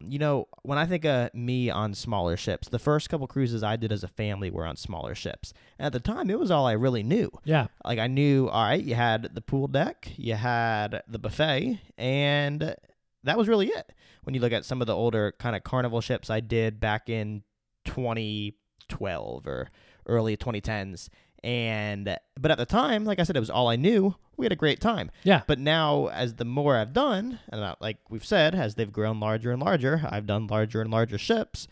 You 0.04 0.18
know, 0.18 0.48
when 0.62 0.78
I 0.78 0.84
think 0.84 1.04
of 1.04 1.32
me 1.32 1.70
on 1.70 1.94
smaller 1.94 2.36
ships, 2.36 2.68
the 2.68 2.78
first 2.78 3.08
couple 3.08 3.26
cruises 3.28 3.62
I 3.62 3.76
did 3.76 3.92
as 3.92 4.02
a 4.02 4.08
family 4.08 4.50
were 4.50 4.66
on 4.66 4.76
smaller 4.76 5.14
ships. 5.14 5.54
And 5.78 5.86
at 5.86 5.92
the 5.92 6.00
time, 6.00 6.28
it 6.28 6.38
was 6.38 6.50
all 6.50 6.66
I 6.66 6.72
really 6.72 7.04
knew. 7.04 7.30
Yeah. 7.44 7.68
Like 7.84 8.00
I 8.00 8.08
knew, 8.08 8.48
all 8.48 8.64
right, 8.64 8.82
you 8.82 8.96
had 8.96 9.34
the 9.34 9.40
pool 9.40 9.68
deck, 9.68 10.08
you 10.16 10.34
had 10.34 11.02
the 11.06 11.20
buffet, 11.20 11.80
and 11.96 12.74
that 13.22 13.38
was 13.38 13.48
really 13.48 13.68
it. 13.68 13.92
When 14.24 14.34
you 14.34 14.40
look 14.40 14.52
at 14.52 14.64
some 14.64 14.80
of 14.80 14.86
the 14.86 14.94
older 14.94 15.34
kind 15.38 15.56
of 15.56 15.64
carnival 15.64 16.00
ships 16.00 16.30
I 16.30 16.40
did 16.40 16.80
back 16.80 17.08
in 17.08 17.42
2012 17.86 19.46
or 19.46 19.68
early 20.06 20.36
2010s, 20.36 21.08
and 21.42 22.16
but 22.38 22.50
at 22.50 22.58
the 22.58 22.66
time, 22.66 23.04
like 23.04 23.18
I 23.18 23.24
said, 23.24 23.36
it 23.36 23.40
was 23.40 23.50
all 23.50 23.68
I 23.68 23.76
knew. 23.76 24.14
We 24.36 24.46
had 24.46 24.52
a 24.52 24.56
great 24.56 24.80
time. 24.80 25.10
Yeah. 25.24 25.42
But 25.46 25.58
now, 25.58 26.06
as 26.06 26.34
the 26.34 26.44
more 26.44 26.76
I've 26.76 26.92
done, 26.92 27.38
and 27.48 27.62
uh, 27.62 27.74
like 27.80 27.98
we've 28.08 28.24
said, 28.24 28.54
as 28.54 28.74
they've 28.76 28.92
grown 28.92 29.20
larger 29.20 29.50
and 29.50 29.60
larger, 29.60 30.02
I've 30.08 30.26
done 30.26 30.46
larger 30.46 30.80
and 30.80 30.90
larger 30.90 31.18
ships. 31.18 31.68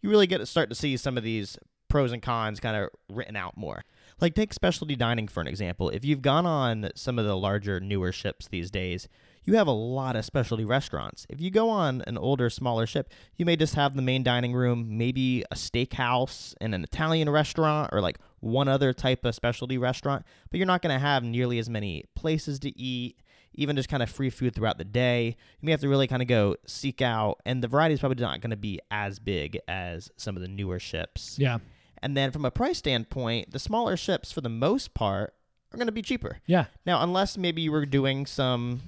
You 0.00 0.08
really 0.10 0.26
get 0.26 0.38
to 0.38 0.46
start 0.46 0.68
to 0.70 0.74
see 0.76 0.96
some 0.96 1.16
of 1.16 1.24
these 1.24 1.58
pros 1.88 2.12
and 2.12 2.22
cons 2.22 2.60
kind 2.60 2.76
of 2.76 2.90
written 3.10 3.36
out 3.36 3.56
more. 3.56 3.84
Like 4.20 4.34
take 4.34 4.52
specialty 4.52 4.96
dining 4.96 5.28
for 5.28 5.40
an 5.40 5.48
example. 5.48 5.90
If 5.90 6.04
you've 6.04 6.22
gone 6.22 6.46
on 6.46 6.90
some 6.94 7.18
of 7.18 7.24
the 7.24 7.36
larger, 7.36 7.80
newer 7.80 8.12
ships 8.12 8.48
these 8.48 8.70
days, 8.70 9.08
you 9.48 9.56
have 9.56 9.66
a 9.66 9.72
lot 9.72 10.14
of 10.14 10.26
specialty 10.26 10.66
restaurants. 10.66 11.26
If 11.30 11.40
you 11.40 11.50
go 11.50 11.70
on 11.70 12.02
an 12.06 12.18
older, 12.18 12.50
smaller 12.50 12.86
ship, 12.86 13.10
you 13.36 13.46
may 13.46 13.56
just 13.56 13.74
have 13.76 13.96
the 13.96 14.02
main 14.02 14.22
dining 14.22 14.52
room, 14.52 14.98
maybe 14.98 15.42
a 15.50 15.54
steakhouse 15.54 16.54
and 16.60 16.74
an 16.74 16.84
Italian 16.84 17.30
restaurant 17.30 17.88
or 17.94 18.02
like 18.02 18.18
one 18.40 18.68
other 18.68 18.92
type 18.92 19.24
of 19.24 19.34
specialty 19.34 19.78
restaurant, 19.78 20.26
but 20.50 20.58
you're 20.58 20.66
not 20.66 20.82
going 20.82 20.94
to 20.94 21.00
have 21.00 21.24
nearly 21.24 21.58
as 21.58 21.70
many 21.70 22.04
places 22.14 22.58
to 22.58 22.78
eat, 22.78 23.22
even 23.54 23.74
just 23.74 23.88
kind 23.88 24.02
of 24.02 24.10
free 24.10 24.28
food 24.28 24.54
throughout 24.54 24.76
the 24.76 24.84
day. 24.84 25.34
You 25.60 25.66
may 25.66 25.70
have 25.70 25.80
to 25.80 25.88
really 25.88 26.08
kind 26.08 26.20
of 26.20 26.28
go 26.28 26.56
seek 26.66 27.00
out, 27.00 27.40
and 27.46 27.62
the 27.62 27.68
variety 27.68 27.94
is 27.94 28.00
probably 28.00 28.22
not 28.22 28.42
going 28.42 28.50
to 28.50 28.56
be 28.56 28.80
as 28.90 29.18
big 29.18 29.58
as 29.66 30.10
some 30.18 30.36
of 30.36 30.42
the 30.42 30.48
newer 30.48 30.78
ships. 30.78 31.38
Yeah. 31.38 31.56
And 32.02 32.14
then 32.14 32.32
from 32.32 32.44
a 32.44 32.50
price 32.50 32.76
standpoint, 32.76 33.52
the 33.52 33.58
smaller 33.58 33.96
ships, 33.96 34.30
for 34.30 34.42
the 34.42 34.50
most 34.50 34.92
part, 34.92 35.32
are 35.72 35.78
going 35.78 35.86
to 35.86 35.92
be 35.92 36.02
cheaper. 36.02 36.40
Yeah. 36.44 36.66
Now, 36.84 37.02
unless 37.02 37.38
maybe 37.38 37.62
you 37.62 37.72
were 37.72 37.86
doing 37.86 38.26
some 38.26 38.82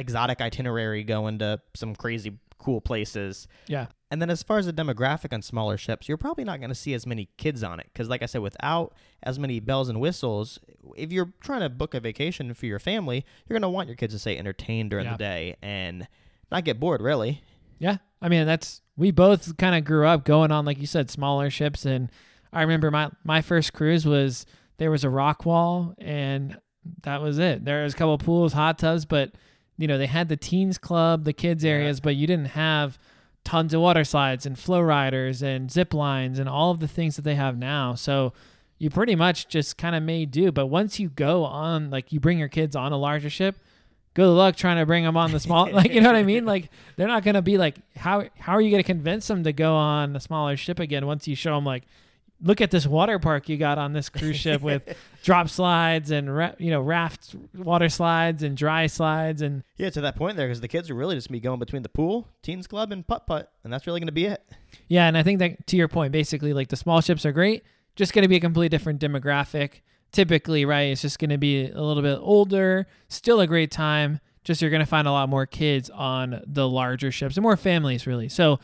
exotic 0.00 0.40
itinerary 0.40 1.04
going 1.04 1.38
to 1.38 1.60
some 1.74 1.94
crazy 1.94 2.38
cool 2.58 2.80
places. 2.80 3.46
Yeah. 3.66 3.86
And 4.10 4.20
then 4.20 4.28
as 4.28 4.42
far 4.42 4.58
as 4.58 4.66
the 4.66 4.72
demographic 4.72 5.32
on 5.32 5.40
smaller 5.40 5.76
ships, 5.76 6.08
you're 6.08 6.18
probably 6.18 6.42
not 6.44 6.58
going 6.58 6.70
to 6.70 6.74
see 6.74 6.94
as 6.94 7.06
many 7.06 7.28
kids 7.36 7.62
on 7.62 7.78
it 7.78 7.86
because, 7.92 8.08
like 8.08 8.22
I 8.22 8.26
said, 8.26 8.42
without 8.42 8.92
as 9.22 9.38
many 9.38 9.60
bells 9.60 9.88
and 9.88 10.00
whistles, 10.00 10.58
if 10.96 11.12
you're 11.12 11.32
trying 11.40 11.60
to 11.60 11.68
book 11.68 11.94
a 11.94 12.00
vacation 12.00 12.52
for 12.54 12.66
your 12.66 12.80
family, 12.80 13.24
you're 13.46 13.54
going 13.54 13.62
to 13.62 13.68
want 13.74 13.88
your 13.88 13.96
kids 13.96 14.12
to 14.14 14.18
stay 14.18 14.36
entertained 14.36 14.90
during 14.90 15.04
Yeah. 15.06 15.12
the 15.12 15.18
day 15.18 15.56
and 15.62 16.08
not 16.50 16.64
get 16.64 16.80
bored, 16.80 17.00
really. 17.00 17.42
Yeah. 17.78 17.98
I 18.20 18.28
mean, 18.28 18.46
that's 18.46 18.82
we 18.96 19.10
both 19.12 19.56
kind 19.56 19.76
of 19.76 19.84
grew 19.84 20.06
up 20.06 20.24
going 20.24 20.50
on, 20.50 20.64
like 20.64 20.78
you 20.80 20.86
said, 20.86 21.08
smaller 21.08 21.48
ships. 21.48 21.86
And 21.86 22.10
I 22.52 22.62
remember 22.62 22.90
my, 22.90 23.10
my 23.24 23.40
first 23.42 23.72
cruise 23.72 24.04
was 24.04 24.44
there 24.78 24.90
was 24.90 25.04
a 25.04 25.08
rock 25.08 25.46
wall 25.46 25.94
and 25.98 26.58
that 27.04 27.22
was 27.22 27.38
it. 27.38 27.64
There 27.64 27.84
was 27.84 27.94
a 27.94 27.96
couple 27.96 28.18
pools, 28.18 28.52
hot 28.52 28.78
tubs, 28.78 29.04
but 29.04 29.32
you 29.80 29.88
know, 29.88 29.98
they 29.98 30.06
had 30.06 30.28
the 30.28 30.36
teens 30.36 30.78
club, 30.78 31.24
the 31.24 31.32
kids 31.32 31.64
Yeah. 31.64 31.72
areas, 31.72 32.00
but 32.00 32.14
you 32.16 32.26
didn't 32.26 32.48
have 32.50 32.98
tons 33.44 33.72
of 33.72 33.80
water 33.80 34.04
slides 34.04 34.44
and 34.46 34.58
flow 34.58 34.80
riders 34.80 35.42
and 35.42 35.70
zip 35.72 35.94
lines 35.94 36.38
and 36.38 36.48
all 36.48 36.70
of 36.70 36.80
the 36.80 36.86
things 36.88 37.16
that 37.16 37.22
they 37.22 37.34
have 37.34 37.56
now. 37.56 37.94
So 37.94 38.32
you 38.78 38.90
pretty 38.90 39.14
much 39.14 39.48
just 39.48 39.76
kind 39.78 39.96
of 39.96 40.02
made 40.02 40.30
do. 40.30 40.52
But 40.52 40.66
once 40.66 41.00
you 41.00 41.08
go 41.08 41.44
on, 41.44 41.90
like 41.90 42.12
you 42.12 42.20
bring 42.20 42.38
your 42.38 42.48
kids 42.48 42.76
on 42.76 42.92
a 42.92 42.96
larger 42.98 43.30
ship, 43.30 43.56
good 44.14 44.28
luck 44.28 44.56
trying 44.56 44.76
to 44.76 44.84
bring 44.86 45.04
them 45.04 45.16
on 45.16 45.32
the 45.32 45.40
small, 45.40 45.70
like, 45.72 45.92
you 45.92 46.00
know 46.00 46.08
what 46.08 46.16
I 46.16 46.22
mean? 46.22 46.44
Like 46.44 46.70
they're 46.96 47.08
not 47.08 47.22
going 47.24 47.34
to 47.34 47.42
be 47.42 47.56
like, 47.56 47.76
how, 47.96 48.24
how 48.38 48.52
are 48.52 48.60
you 48.60 48.70
going 48.70 48.82
to 48.82 48.86
convince 48.86 49.26
them 49.26 49.44
to 49.44 49.52
go 49.52 49.74
on 49.74 50.14
a 50.14 50.20
smaller 50.20 50.56
ship 50.56 50.78
again 50.78 51.06
once 51.06 51.26
you 51.26 51.34
show 51.34 51.54
them 51.54 51.64
like, 51.64 51.84
look 52.42 52.60
at 52.60 52.70
this 52.70 52.86
water 52.86 53.18
park 53.18 53.48
you 53.48 53.56
got 53.56 53.76
on 53.78 53.92
this 53.92 54.08
cruise 54.08 54.36
ship 54.44 54.62
with 54.62 54.82
drop 55.22 55.48
slides 55.48 56.10
and 56.10 56.34
ra- 56.34 56.52
you 56.58 56.70
know 56.70 56.80
raft 56.80 57.34
water 57.54 57.88
slides 57.88 58.42
and 58.42 58.56
dry 58.56 58.86
slides 58.86 59.42
and 59.42 59.62
Yeah, 59.76 59.90
to 59.90 60.00
that 60.00 60.16
point 60.16 60.36
there, 60.36 60.46
because 60.48 60.60
the 60.60 60.68
kids 60.68 60.88
are 60.90 60.94
really 60.94 61.14
just 61.16 61.30
be 61.30 61.40
going 61.40 61.58
between 61.58 61.82
the 61.82 61.88
pool, 61.88 62.28
teens 62.42 62.66
club, 62.66 62.92
and 62.92 63.06
putt 63.06 63.26
putt, 63.26 63.52
and 63.64 63.72
that's 63.72 63.86
really 63.86 64.00
going 64.00 64.06
to 64.08 64.12
be 64.12 64.26
it. 64.26 64.42
yeah 64.88 65.06
and 65.06 65.16
i 65.18 65.22
think 65.22 65.38
that 65.40 65.66
to 65.66 65.76
your 65.76 65.88
point 65.88 66.12
basically 66.12 66.52
like 66.52 66.68
the 66.68 66.76
small 66.76 67.00
ships 67.00 67.26
are 67.26 67.32
great 67.32 67.62
just 67.96 68.12
going 68.12 68.22
to 68.22 68.28
be 68.28 68.36
a 68.36 68.40
completely 68.40 68.68
different 68.68 69.00
demographic 69.00 69.80
typically 70.12 70.64
right 70.64 70.90
it's 70.90 71.02
just 71.02 71.18
going 71.18 71.30
to 71.30 71.38
be 71.38 71.70
a 71.70 71.80
little 71.82 72.02
bit 72.02 72.18
older 72.20 72.86
still 73.08 73.40
a 73.40 73.46
great 73.46 73.70
time 73.70 74.18
just 74.42 74.62
you're 74.62 74.70
going 74.70 74.80
to 74.80 74.86
find 74.86 75.06
a 75.06 75.12
lot 75.12 75.28
more 75.28 75.44
kids 75.46 75.90
on 75.90 76.42
the 76.46 76.66
larger 76.68 77.12
ships 77.12 77.36
and 77.36 77.42
more 77.42 77.56
families 77.56 78.06
really 78.06 78.28
so 78.28 78.58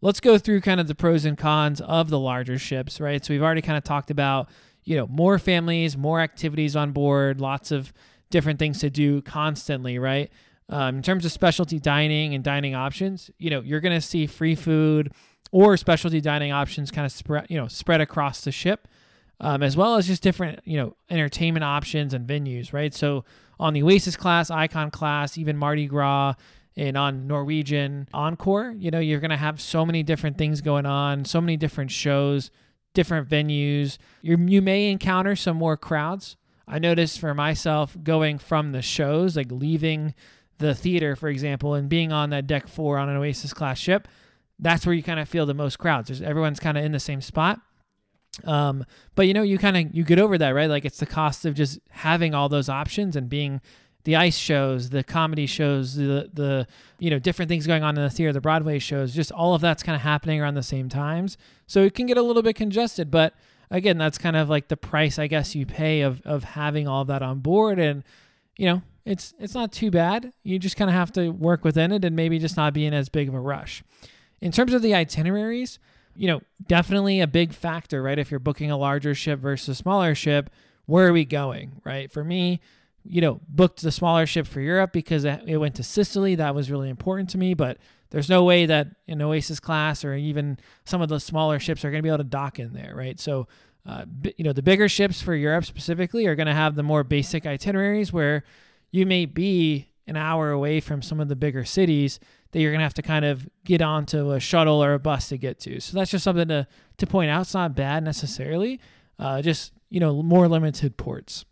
let's 0.00 0.20
go 0.20 0.38
through 0.38 0.60
kind 0.60 0.80
of 0.80 0.88
the 0.88 0.94
pros 0.94 1.24
and 1.24 1.38
cons 1.38 1.80
of 1.80 2.10
the 2.10 2.18
larger 2.18 2.58
ships 2.58 3.00
right? 3.00 3.24
So 3.24 3.34
we've 3.34 3.42
already 3.42 3.62
kind 3.62 3.78
of 3.78 3.84
talked 3.84 4.10
about 4.10 4.48
you 4.84 4.96
know 4.96 5.06
more 5.08 5.38
families 5.38 5.96
more 5.96 6.20
activities 6.20 6.76
on 6.76 6.92
board 6.92 7.40
lots 7.40 7.70
of 7.70 7.92
different 8.30 8.58
things 8.58 8.78
to 8.80 8.90
do 8.90 9.22
constantly 9.22 9.98
right? 9.98 10.30
Um, 10.68 10.96
in 10.96 11.02
terms 11.02 11.24
of 11.24 11.30
specialty 11.30 11.78
dining 11.78 12.34
and 12.34 12.42
dining 12.42 12.74
options 12.74 13.30
you 13.38 13.50
know 13.50 13.60
you're 13.60 13.80
going 13.80 13.94
to 13.94 14.06
see 14.06 14.26
free 14.26 14.54
food 14.54 15.12
or 15.52 15.76
specialty 15.76 16.20
dining 16.20 16.52
options 16.52 16.90
kind 16.90 17.06
of 17.06 17.12
spread 17.12 17.46
you 17.48 17.56
know 17.56 17.68
spread 17.68 18.00
across 18.00 18.42
the 18.42 18.52
ship 18.52 18.88
um, 19.40 19.62
as 19.62 19.76
well 19.76 19.96
as 19.96 20.06
just 20.06 20.22
different 20.22 20.60
you 20.64 20.76
know 20.76 20.96
entertainment 21.10 21.64
options 21.64 22.14
and 22.14 22.26
venues 22.26 22.72
right? 22.72 22.94
So 22.94 23.24
on 23.58 23.72
the 23.72 23.82
oasis 23.82 24.16
class 24.16 24.50
icon 24.50 24.90
class 24.90 25.38
even 25.38 25.56
mardi 25.56 25.86
gras 25.86 26.34
and 26.76 26.96
on 26.96 27.26
norwegian 27.26 28.08
encore 28.12 28.74
you 28.78 28.90
know 28.90 28.98
you're 28.98 29.20
going 29.20 29.30
to 29.30 29.36
have 29.36 29.60
so 29.60 29.84
many 29.84 30.02
different 30.02 30.36
things 30.36 30.60
going 30.60 30.86
on 30.86 31.24
so 31.24 31.40
many 31.40 31.56
different 31.56 31.90
shows 31.90 32.50
different 32.94 33.28
venues 33.28 33.98
you 34.22 34.36
you 34.46 34.62
may 34.62 34.90
encounter 34.90 35.36
some 35.36 35.56
more 35.56 35.76
crowds 35.76 36.36
i 36.66 36.78
noticed 36.78 37.18
for 37.18 37.34
myself 37.34 37.96
going 38.02 38.38
from 38.38 38.72
the 38.72 38.82
shows 38.82 39.36
like 39.36 39.50
leaving 39.50 40.14
the 40.58 40.74
theater 40.74 41.14
for 41.14 41.28
example 41.28 41.74
and 41.74 41.88
being 41.88 42.12
on 42.12 42.30
that 42.30 42.46
deck 42.46 42.66
four 42.66 42.98
on 42.98 43.08
an 43.08 43.16
oasis 43.16 43.52
class 43.52 43.78
ship 43.78 44.08
that's 44.58 44.86
where 44.86 44.94
you 44.94 45.02
kind 45.02 45.20
of 45.20 45.28
feel 45.28 45.46
the 45.46 45.54
most 45.54 45.78
crowds. 45.78 46.08
There's, 46.08 46.22
everyone's 46.22 46.60
kind 46.60 46.78
of 46.78 46.84
in 46.84 46.92
the 46.92 47.00
same 47.00 47.20
spot. 47.20 47.60
Um, 48.44 48.84
but 49.14 49.26
you 49.26 49.34
know, 49.34 49.42
you 49.42 49.58
kind 49.58 49.76
of 49.76 49.94
you 49.94 50.04
get 50.04 50.18
over 50.18 50.36
that, 50.38 50.50
right? 50.50 50.68
Like 50.68 50.84
it's 50.84 50.98
the 50.98 51.06
cost 51.06 51.46
of 51.46 51.54
just 51.54 51.78
having 51.90 52.34
all 52.34 52.48
those 52.48 52.68
options 52.68 53.16
and 53.16 53.28
being 53.28 53.60
the 54.06 54.14
ice 54.14 54.36
shows, 54.36 54.90
the 54.90 55.02
comedy 55.02 55.46
shows, 55.46 55.96
the 55.96 56.30
the 56.32 56.66
you 57.00 57.10
know 57.10 57.18
different 57.18 57.48
things 57.48 57.66
going 57.66 57.82
on 57.82 57.98
in 57.98 58.04
the 58.04 58.08
theater, 58.08 58.32
the 58.32 58.40
Broadway 58.40 58.78
shows, 58.78 59.12
just 59.12 59.32
all 59.32 59.52
of 59.52 59.60
that's 59.60 59.82
kind 59.82 59.96
of 59.96 60.02
happening 60.02 60.40
around 60.40 60.54
the 60.54 60.62
same 60.62 60.88
times. 60.88 61.36
So 61.66 61.82
it 61.82 61.94
can 61.94 62.06
get 62.06 62.16
a 62.16 62.22
little 62.22 62.42
bit 62.42 62.54
congested, 62.54 63.10
but 63.10 63.34
again, 63.68 63.98
that's 63.98 64.16
kind 64.16 64.36
of 64.36 64.48
like 64.48 64.68
the 64.68 64.76
price 64.76 65.18
I 65.18 65.26
guess 65.26 65.56
you 65.56 65.66
pay 65.66 66.02
of 66.02 66.22
of 66.24 66.44
having 66.44 66.86
all 66.86 67.04
that 67.06 67.20
on 67.20 67.40
board 67.40 67.80
and 67.80 68.04
you 68.56 68.66
know, 68.66 68.82
it's 69.04 69.34
it's 69.40 69.54
not 69.54 69.72
too 69.72 69.90
bad. 69.90 70.32
You 70.44 70.60
just 70.60 70.76
kind 70.76 70.88
of 70.88 70.94
have 70.94 71.12
to 71.14 71.30
work 71.30 71.64
within 71.64 71.90
it 71.90 72.04
and 72.04 72.14
maybe 72.14 72.38
just 72.38 72.56
not 72.56 72.72
be 72.72 72.86
in 72.86 72.94
as 72.94 73.08
big 73.08 73.26
of 73.26 73.34
a 73.34 73.40
rush. 73.40 73.82
In 74.40 74.52
terms 74.52 74.72
of 74.72 74.82
the 74.82 74.94
itineraries, 74.94 75.80
you 76.14 76.28
know, 76.28 76.42
definitely 76.64 77.20
a 77.20 77.26
big 77.26 77.52
factor, 77.52 78.04
right? 78.04 78.20
If 78.20 78.30
you're 78.30 78.38
booking 78.38 78.70
a 78.70 78.76
larger 78.76 79.16
ship 79.16 79.40
versus 79.40 79.68
a 79.68 79.74
smaller 79.74 80.14
ship, 80.14 80.48
where 80.86 81.08
are 81.08 81.12
we 81.12 81.24
going, 81.24 81.80
right? 81.84 82.10
For 82.12 82.22
me, 82.22 82.60
you 83.08 83.20
know, 83.20 83.40
booked 83.48 83.82
the 83.82 83.92
smaller 83.92 84.26
ship 84.26 84.46
for 84.46 84.60
Europe 84.60 84.92
because 84.92 85.24
it 85.24 85.58
went 85.58 85.74
to 85.76 85.82
Sicily. 85.82 86.34
That 86.34 86.54
was 86.54 86.70
really 86.70 86.90
important 86.90 87.30
to 87.30 87.38
me, 87.38 87.54
but 87.54 87.78
there's 88.10 88.28
no 88.28 88.44
way 88.44 88.66
that 88.66 88.88
an 89.08 89.20
Oasis 89.22 89.60
class 89.60 90.04
or 90.04 90.14
even 90.14 90.58
some 90.84 91.02
of 91.02 91.08
the 91.08 91.20
smaller 91.20 91.58
ships 91.58 91.84
are 91.84 91.90
going 91.90 91.98
to 91.98 92.02
be 92.02 92.08
able 92.08 92.18
to 92.18 92.24
dock 92.24 92.58
in 92.58 92.72
there, 92.72 92.94
right? 92.94 93.18
So, 93.18 93.48
uh, 93.84 94.04
you 94.36 94.44
know, 94.44 94.52
the 94.52 94.62
bigger 94.62 94.88
ships 94.88 95.20
for 95.20 95.34
Europe 95.34 95.64
specifically 95.64 96.26
are 96.26 96.34
going 96.34 96.46
to 96.46 96.54
have 96.54 96.74
the 96.74 96.82
more 96.82 97.04
basic 97.04 97.46
itineraries 97.46 98.12
where 98.12 98.44
you 98.90 99.06
may 99.06 99.26
be 99.26 99.88
an 100.06 100.16
hour 100.16 100.50
away 100.50 100.80
from 100.80 101.02
some 101.02 101.20
of 101.20 101.28
the 101.28 101.36
bigger 101.36 101.64
cities 101.64 102.20
that 102.52 102.60
you're 102.60 102.70
going 102.70 102.78
to 102.78 102.84
have 102.84 102.94
to 102.94 103.02
kind 103.02 103.24
of 103.24 103.48
get 103.64 103.82
onto 103.82 104.32
a 104.32 104.40
shuttle 104.40 104.82
or 104.82 104.94
a 104.94 104.98
bus 104.98 105.28
to 105.28 105.36
get 105.36 105.58
to. 105.60 105.80
So 105.80 105.96
that's 105.96 106.10
just 106.10 106.24
something 106.24 106.48
to, 106.48 106.66
to 106.98 107.06
point 107.06 107.30
out. 107.30 107.42
It's 107.42 107.54
not 107.54 107.74
bad 107.74 108.04
necessarily, 108.04 108.80
uh, 109.18 109.42
just, 109.42 109.72
you 109.90 110.00
know, 110.00 110.22
more 110.22 110.48
limited 110.48 110.96
ports. 110.96 111.44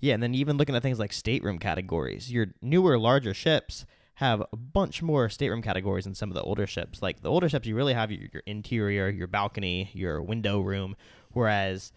Yeah, 0.00 0.14
and 0.14 0.22
then 0.22 0.34
even 0.34 0.56
looking 0.56 0.74
at 0.74 0.82
things 0.82 0.98
like 0.98 1.12
stateroom 1.12 1.58
categories, 1.58 2.32
your 2.32 2.48
newer, 2.62 2.98
larger 2.98 3.34
ships 3.34 3.84
have 4.14 4.42
a 4.52 4.56
bunch 4.56 5.02
more 5.02 5.28
stateroom 5.28 5.62
categories 5.62 6.04
than 6.04 6.14
some 6.14 6.30
of 6.30 6.34
the 6.34 6.42
older 6.42 6.66
ships. 6.66 7.00
Like 7.02 7.22
the 7.22 7.30
older 7.30 7.48
ships, 7.48 7.66
you 7.66 7.74
really 7.74 7.94
have 7.94 8.10
your, 8.10 8.28
your 8.32 8.42
interior, 8.46 9.08
your 9.08 9.26
balcony, 9.26 9.90
your 9.94 10.20
window 10.22 10.60
room, 10.60 10.96
whereas 11.32 11.92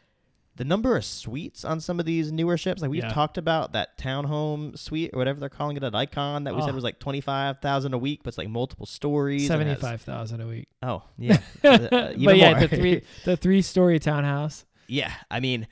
the 0.55 0.63
number 0.63 0.95
of 0.95 1.03
suites 1.03 1.65
on 1.65 1.79
some 1.81 1.99
of 1.99 2.05
these 2.05 2.31
newer 2.31 2.57
ships, 2.57 2.81
like 2.81 2.91
we've 2.91 3.03
Yeah. 3.03 3.09
talked 3.09 3.37
about 3.37 3.73
that 3.73 3.97
townhome 3.97 4.77
suite 4.77 5.09
or 5.13 5.17
whatever 5.17 5.39
they're 5.39 5.49
calling 5.49 5.75
it 5.77 5.83
at 5.83 5.95
Icon, 5.95 6.43
that 6.43 6.55
we 6.55 6.61
Oh. 6.61 6.65
said 6.65 6.75
was 6.75 6.83
like 6.83 6.99
twenty 6.99 7.21
five 7.21 7.59
thousand 7.59 7.93
a 7.93 7.97
week, 7.97 8.21
but 8.23 8.29
it's 8.29 8.37
like 8.37 8.49
multiple 8.49 8.85
stories. 8.85 9.49
and 9.49 9.61
it 9.63 9.79
75,000 9.81 10.41
a 10.41 10.47
week. 10.47 10.67
Oh 10.83 11.03
yeah, 11.17 11.39
Uh, 11.63 12.09
even 12.11 12.25
but 12.25 12.37
yeah, 12.37 12.59
the 12.59 12.67
three, 12.67 13.01
the 13.25 13.35
three 13.35 13.61
story 13.63 13.97
townhouse. 13.99 14.65
Yeah, 14.87 15.11
I 15.31 15.39
mean, 15.39 15.67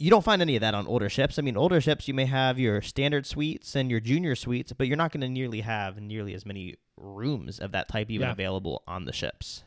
you 0.00 0.10
don't 0.10 0.24
find 0.24 0.40
any 0.42 0.56
of 0.56 0.62
that 0.62 0.74
on 0.74 0.86
older 0.86 1.08
ships. 1.08 1.38
I 1.38 1.42
mean, 1.42 1.56
older 1.56 1.80
ships 1.80 2.08
you 2.08 2.14
may 2.14 2.24
have 2.24 2.58
your 2.58 2.80
standard 2.82 3.26
suites 3.26 3.76
and 3.76 3.90
your 3.90 4.00
junior 4.00 4.34
suites, 4.34 4.72
but 4.72 4.86
you're 4.88 4.96
not 4.96 5.12
going 5.12 5.20
to 5.20 5.28
nearly 5.28 5.60
have 5.60 6.00
nearly 6.00 6.34
as 6.34 6.44
many 6.46 6.76
rooms 6.96 7.58
of 7.60 7.70
that 7.72 7.88
type 7.88 8.10
even 8.10 8.26
Yeah. 8.26 8.32
available 8.32 8.82
on 8.88 9.04
the 9.04 9.12
ships. 9.12 9.62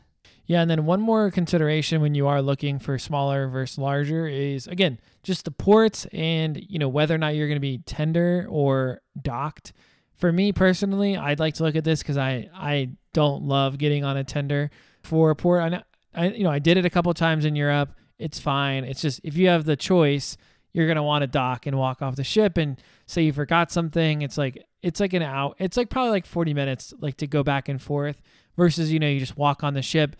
Yeah, 0.46 0.60
and 0.60 0.70
then 0.70 0.84
one 0.84 1.00
more 1.00 1.30
consideration 1.30 2.02
when 2.02 2.14
you 2.14 2.26
are 2.26 2.42
looking 2.42 2.78
for 2.78 2.98
smaller 2.98 3.48
versus 3.48 3.78
larger 3.78 4.26
is 4.26 4.66
again 4.66 4.98
just 5.22 5.46
the 5.46 5.50
ports 5.50 6.04
and 6.12 6.60
you 6.68 6.78
know 6.78 6.88
whether 6.88 7.14
or 7.14 7.18
not 7.18 7.34
you're 7.34 7.46
going 7.48 7.56
to 7.56 7.60
be 7.60 7.78
tender 7.86 8.46
or 8.50 9.00
docked. 9.22 9.72
For 10.16 10.30
me 10.32 10.52
personally, 10.52 11.16
I'd 11.16 11.40
like 11.40 11.54
to 11.54 11.62
look 11.62 11.76
at 11.76 11.84
this 11.84 12.00
because 12.02 12.18
I 12.18 12.50
I 12.54 12.90
don't 13.14 13.44
love 13.44 13.78
getting 13.78 14.04
on 14.04 14.16
a 14.18 14.24
tender 14.24 14.70
for 15.02 15.30
a 15.30 15.36
port. 15.36 15.62
I, 15.72 15.82
I 16.14 16.28
you 16.28 16.44
know 16.44 16.50
I 16.50 16.58
did 16.58 16.76
it 16.76 16.84
a 16.84 16.90
couple 16.90 17.14
times 17.14 17.44
in 17.46 17.56
Europe. 17.56 17.94
It's 18.18 18.38
fine. 18.38 18.84
It's 18.84 19.00
just 19.00 19.20
if 19.24 19.36
you 19.36 19.48
have 19.48 19.64
the 19.64 19.76
choice, 19.76 20.36
you're 20.72 20.88
gonna 20.88 21.02
want 21.02 21.22
to 21.22 21.26
dock 21.26 21.66
and 21.66 21.78
walk 21.78 22.02
off 22.02 22.16
the 22.16 22.24
ship. 22.24 22.56
And 22.56 22.80
say 23.06 23.22
you 23.22 23.32
forgot 23.32 23.70
something, 23.70 24.22
it's 24.22 24.38
like 24.38 24.64
it's 24.82 25.00
like 25.00 25.12
an 25.12 25.22
out. 25.22 25.56
It's 25.58 25.76
like 25.76 25.90
probably 25.90 26.10
like 26.10 26.26
40 26.26 26.54
minutes 26.54 26.92
like 27.00 27.16
to 27.18 27.26
go 27.26 27.42
back 27.42 27.68
and 27.68 27.80
forth 27.80 28.20
versus 28.56 28.92
you 28.92 28.98
know 28.98 29.08
you 29.08 29.20
just 29.20 29.36
walk 29.36 29.64
on 29.64 29.74
the 29.74 29.82
ship 29.82 30.16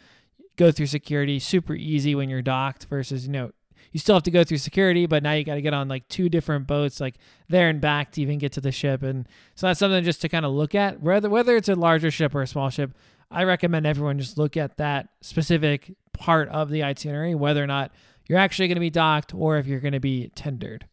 go 0.57 0.71
through 0.71 0.87
security 0.87 1.39
super 1.39 1.75
easy 1.75 2.15
when 2.15 2.29
you're 2.29 2.43
docked 2.43 2.85
versus 2.87 3.27
you 3.27 3.33
know 3.33 3.51
you 3.93 4.01
still 4.01 4.17
have 4.17 4.25
to 4.25 4.31
go 4.33 4.43
through 4.43 4.59
security, 4.59 5.07
but 5.07 5.23
now 5.23 5.33
you 5.35 5.45
got 5.45 5.55
to 5.55 5.63
get 5.63 5.73
on 5.73 5.87
like 5.87 6.09
two 6.09 6.29
different 6.29 6.67
boats, 6.67 7.01
like 7.01 7.15
there 7.49 7.69
and 7.69 7.81
back 7.81 8.11
to 8.13 8.23
even 8.23 8.39
get 8.39 8.51
to 8.53 8.61
the 8.61 8.73
ship. 8.73 9.05
And 9.05 9.29
so 9.55 9.69
that's 9.69 9.79
something 9.79 10.03
just 10.03 10.21
to 10.23 10.29
kind 10.29 10.45
of 10.45 10.53
look 10.53 10.75
at 10.75 11.01
whether 11.01 11.31
whether 11.31 11.57
it's 11.57 11.69
a 11.69 11.77
larger 11.77 12.11
ship 12.11 12.35
or 12.35 12.43
a 12.43 12.47
small 12.47 12.71
ship. 12.71 12.93
I 13.31 13.45
recommend 13.45 13.87
everyone 13.87 14.19
just 14.19 14.37
look 14.37 14.57
at 14.57 14.79
that 14.79 15.11
specific 15.21 15.95
part 16.15 16.49
of 16.49 16.71
the 16.71 16.83
itinerary, 16.83 17.35
whether 17.35 17.63
or 17.63 17.67
not 17.67 17.93
you're 18.27 18.39
actually 18.39 18.69
going 18.69 18.77
to 18.77 18.81
be 18.81 18.91
docked 18.91 19.35
or 19.35 19.59
if 19.59 19.67
you're 19.67 19.81
going 19.81 19.93
to 19.93 20.01
be 20.01 20.31
tendered. 20.35 20.87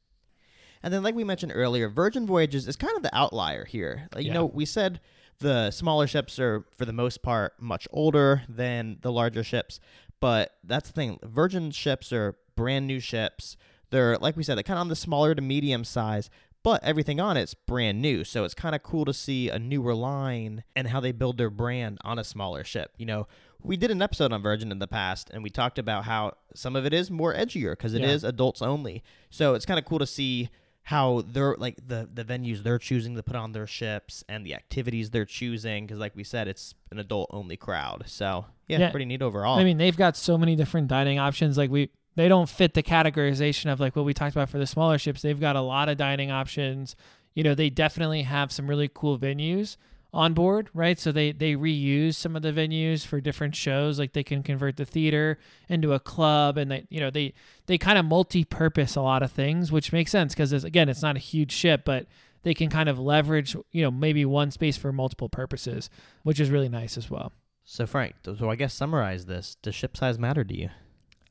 And 0.83 0.93
then, 0.93 1.03
like 1.03 1.15
we 1.15 1.23
mentioned 1.23 1.51
earlier, 1.55 1.87
Virgin 1.89 2.25
Voyages 2.25 2.67
is 2.67 2.75
kind 2.75 2.95
of 2.97 3.03
the 3.03 3.15
outlier 3.15 3.65
here. 3.65 4.09
Like, 4.13 4.23
You 4.25 4.29
Yeah. 4.29 4.33
know, 4.33 4.45
we 4.45 4.65
said 4.65 4.99
the 5.39 5.71
smaller 5.71 6.07
ships 6.07 6.39
are, 6.39 6.65
for 6.77 6.85
the 6.85 6.93
most 6.93 7.21
part, 7.21 7.53
much 7.61 7.87
older 7.91 8.43
than 8.49 8.97
the 9.01 9.11
larger 9.11 9.43
ships. 9.43 9.79
But 10.19 10.55
that's 10.63 10.89
the 10.89 10.93
thing. 10.93 11.19
Virgin 11.23 11.71
ships 11.71 12.11
are 12.11 12.35
brand 12.55 12.85
new 12.87 12.99
ships. 12.99 13.57
They're, 13.91 14.17
like 14.17 14.35
we 14.37 14.43
said, 14.43 14.55
they're 14.55 14.63
kind 14.63 14.77
of 14.77 14.81
on 14.81 14.87
the 14.89 14.95
smaller 14.95 15.33
to 15.35 15.41
medium 15.41 15.83
size, 15.83 16.29
but 16.63 16.83
everything 16.83 17.19
on 17.19 17.37
it's 17.37 17.53
brand 17.55 18.01
new. 18.01 18.23
So 18.23 18.43
it's 18.43 18.53
kind 18.53 18.75
of 18.75 18.83
cool 18.83 19.03
to 19.05 19.13
see 19.13 19.49
a 19.49 19.57
newer 19.59 19.93
line 19.95 20.63
and 20.75 20.87
how 20.87 20.99
they 20.99 21.11
build 21.11 21.37
their 21.37 21.49
brand 21.49 21.97
on 22.03 22.17
a 22.19 22.23
smaller 22.23 22.63
ship. 22.63 22.91
You 22.97 23.05
know, 23.07 23.27
we 23.63 23.77
did 23.77 23.91
an 23.91 24.01
episode 24.01 24.31
on 24.33 24.41
Virgin 24.41 24.71
in 24.71 24.79
the 24.79 24.87
past, 24.87 25.29
and 25.33 25.43
we 25.43 25.49
talked 25.49 25.77
about 25.79 26.05
how 26.05 26.33
some 26.55 26.75
of 26.75 26.85
it 26.85 26.93
is 26.93 27.09
more 27.11 27.33
edgier 27.33 27.71
because 27.71 27.93
it 27.93 28.03
is 28.03 28.23
Yeah. 28.23 28.29
adults 28.29 28.61
only. 28.61 29.03
So 29.29 29.53
it's 29.53 29.65
kind 29.65 29.77
of 29.79 29.85
cool 29.85 29.99
to 29.99 30.07
see 30.07 30.49
how 30.83 31.23
they're 31.27 31.55
like 31.57 31.75
the 31.87 32.09
the 32.11 32.23
venues 32.25 32.63
they're 32.63 32.79
choosing 32.79 33.15
to 33.15 33.21
put 33.21 33.35
on 33.35 33.51
their 33.51 33.67
ships 33.67 34.23
and 34.27 34.43
the 34.43 34.55
activities 34.55 35.11
they're 35.11 35.25
choosing 35.25 35.85
because 35.85 35.99
like 35.99 36.15
we 36.15 36.23
said 36.23 36.47
it's 36.47 36.73
an 36.89 36.97
adult 36.97 37.29
only 37.31 37.55
crowd 37.55 38.01
so 38.07 38.45
yeah, 38.67 38.79
Yeah. 38.79 38.89
pretty 38.89 39.05
neat 39.05 39.21
overall 39.21 39.59
I 39.59 39.63
mean, 39.63 39.77
they've 39.77 39.95
got 39.95 40.17
so 40.17 40.39
many 40.39 40.55
different 40.55 40.87
dining 40.87 41.19
options. 41.19 41.55
Like 41.55 41.69
we, 41.69 41.91
they 42.15 42.27
don't 42.27 42.49
fit 42.49 42.73
the 42.73 42.81
categorization 42.81 43.71
of 43.71 43.79
like 43.79 43.95
what 43.95 44.05
we 44.05 44.13
talked 44.15 44.35
about 44.35 44.49
for 44.49 44.57
the 44.57 44.65
smaller 44.65 44.97
ships. 44.97 45.21
They've 45.21 45.39
got 45.39 45.55
a 45.55 45.61
lot 45.61 45.87
of 45.87 45.97
dining 45.97 46.31
options. 46.31 46.95
You 47.35 47.43
know, 47.43 47.53
they 47.53 47.69
definitely 47.69 48.23
have 48.23 48.51
some 48.51 48.67
really 48.67 48.89
cool 48.91 49.19
venues 49.19 49.77
on 50.13 50.33
board, 50.33 50.69
right? 50.73 50.99
So 50.99 51.11
they 51.11 51.31
they 51.31 51.53
reuse 51.55 52.15
some 52.15 52.35
of 52.35 52.41
the 52.41 52.51
venues 52.51 53.05
for 53.05 53.21
different 53.21 53.55
shows. 53.55 53.97
Like 53.99 54.13
they 54.13 54.23
can 54.23 54.43
convert 54.43 54.77
the 54.77 54.85
theater 54.85 55.37
into 55.69 55.93
a 55.93 55.99
club, 55.99 56.57
and 56.57 56.69
they 56.71 56.85
you 56.89 56.99
know 56.99 57.09
they 57.09 57.33
they 57.67 57.77
kind 57.77 57.97
of 57.97 58.05
multi-purpose 58.05 58.95
a 58.95 59.01
lot 59.01 59.23
of 59.23 59.31
things, 59.31 59.71
which 59.71 59.93
makes 59.93 60.11
sense 60.11 60.33
because 60.33 60.51
again, 60.63 60.89
it's 60.89 61.01
not 61.01 61.15
a 61.15 61.19
huge 61.19 61.51
ship, 61.51 61.83
but 61.85 62.07
they 62.43 62.53
can 62.53 62.69
kind 62.69 62.89
of 62.89 62.99
leverage 62.99 63.55
you 63.71 63.81
know 63.83 63.91
maybe 63.91 64.25
one 64.25 64.51
space 64.51 64.77
for 64.77 64.91
multiple 64.91 65.29
purposes, 65.29 65.89
which 66.23 66.39
is 66.39 66.49
really 66.49 66.69
nice 66.69 66.97
as 66.97 67.09
well. 67.09 67.31
so 67.63 67.85
frank 67.85 68.15
so 68.23 68.49
i 68.49 68.55
guess 68.55 68.73
summarize 68.73 69.27
this 69.27 69.55
does 69.61 69.75
ship 69.75 69.95
size 69.95 70.17
matter 70.17 70.43
to 70.43 70.55
you 70.57 70.69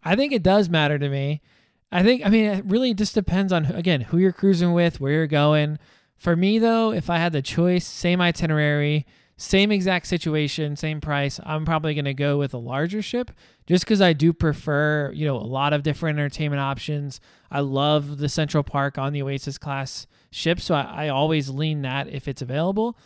I 0.03 0.17
think 0.17 0.33
it 0.33 0.43
does 0.43 0.71
matter 0.71 0.99
to 0.99 1.09
me. 1.11 1.43
I 1.93 2.03
think, 2.03 2.25
I 2.25 2.31
mean, 2.31 2.47
it 2.47 2.65
really 2.65 2.95
just 2.95 3.15
depends 3.15 3.53
on, 3.53 3.67
again, 3.67 4.01
who 4.01 4.17
you're 4.17 4.33
cruising 4.33 4.73
with, 4.73 4.99
where 5.01 5.13
you're 5.13 5.27
going. 5.27 5.79
For 6.21 6.37
me, 6.37 6.59
though, 6.59 6.93
if 6.93 7.09
I 7.09 7.17
had 7.17 7.33
the 7.33 7.41
choice, 7.41 7.87
same 7.87 8.21
itinerary, 8.21 9.07
same 9.39 9.73
exact 9.73 10.07
situation, 10.07 10.77
same 10.77 11.00
price, 11.00 11.41
I'm 11.45 11.65
probably 11.65 11.95
going 11.95 12.05
to 12.05 12.12
go 12.12 12.37
with 12.37 12.53
a 12.53 12.59
larger 12.59 13.00
ship 13.00 13.31
just 13.67 13.87
because 13.87 14.03
I 14.03 14.12
do 14.12 14.35
prefer, 14.35 15.11
you 15.15 15.25
know, 15.25 15.37
a 15.37 15.39
lot 15.39 15.73
of 15.73 15.83
different 15.83 16.19
entertainment 16.19 16.61
options. 16.61 17.23
I 17.50 17.61
love 17.61 18.19
the 18.19 18.29
Central 18.29 18.62
Park 18.62 18.99
on 18.99 19.15
the 19.15 19.23
Oasis 19.23 19.57
class 19.57 20.07
ship, 20.31 20.61
so 20.61 20.75
I, 20.75 21.07
I 21.07 21.09
always 21.09 21.49
lean 21.49 21.81
that 21.83 22.07
if 22.09 22.29
it's 22.29 22.43
available. 22.43 22.99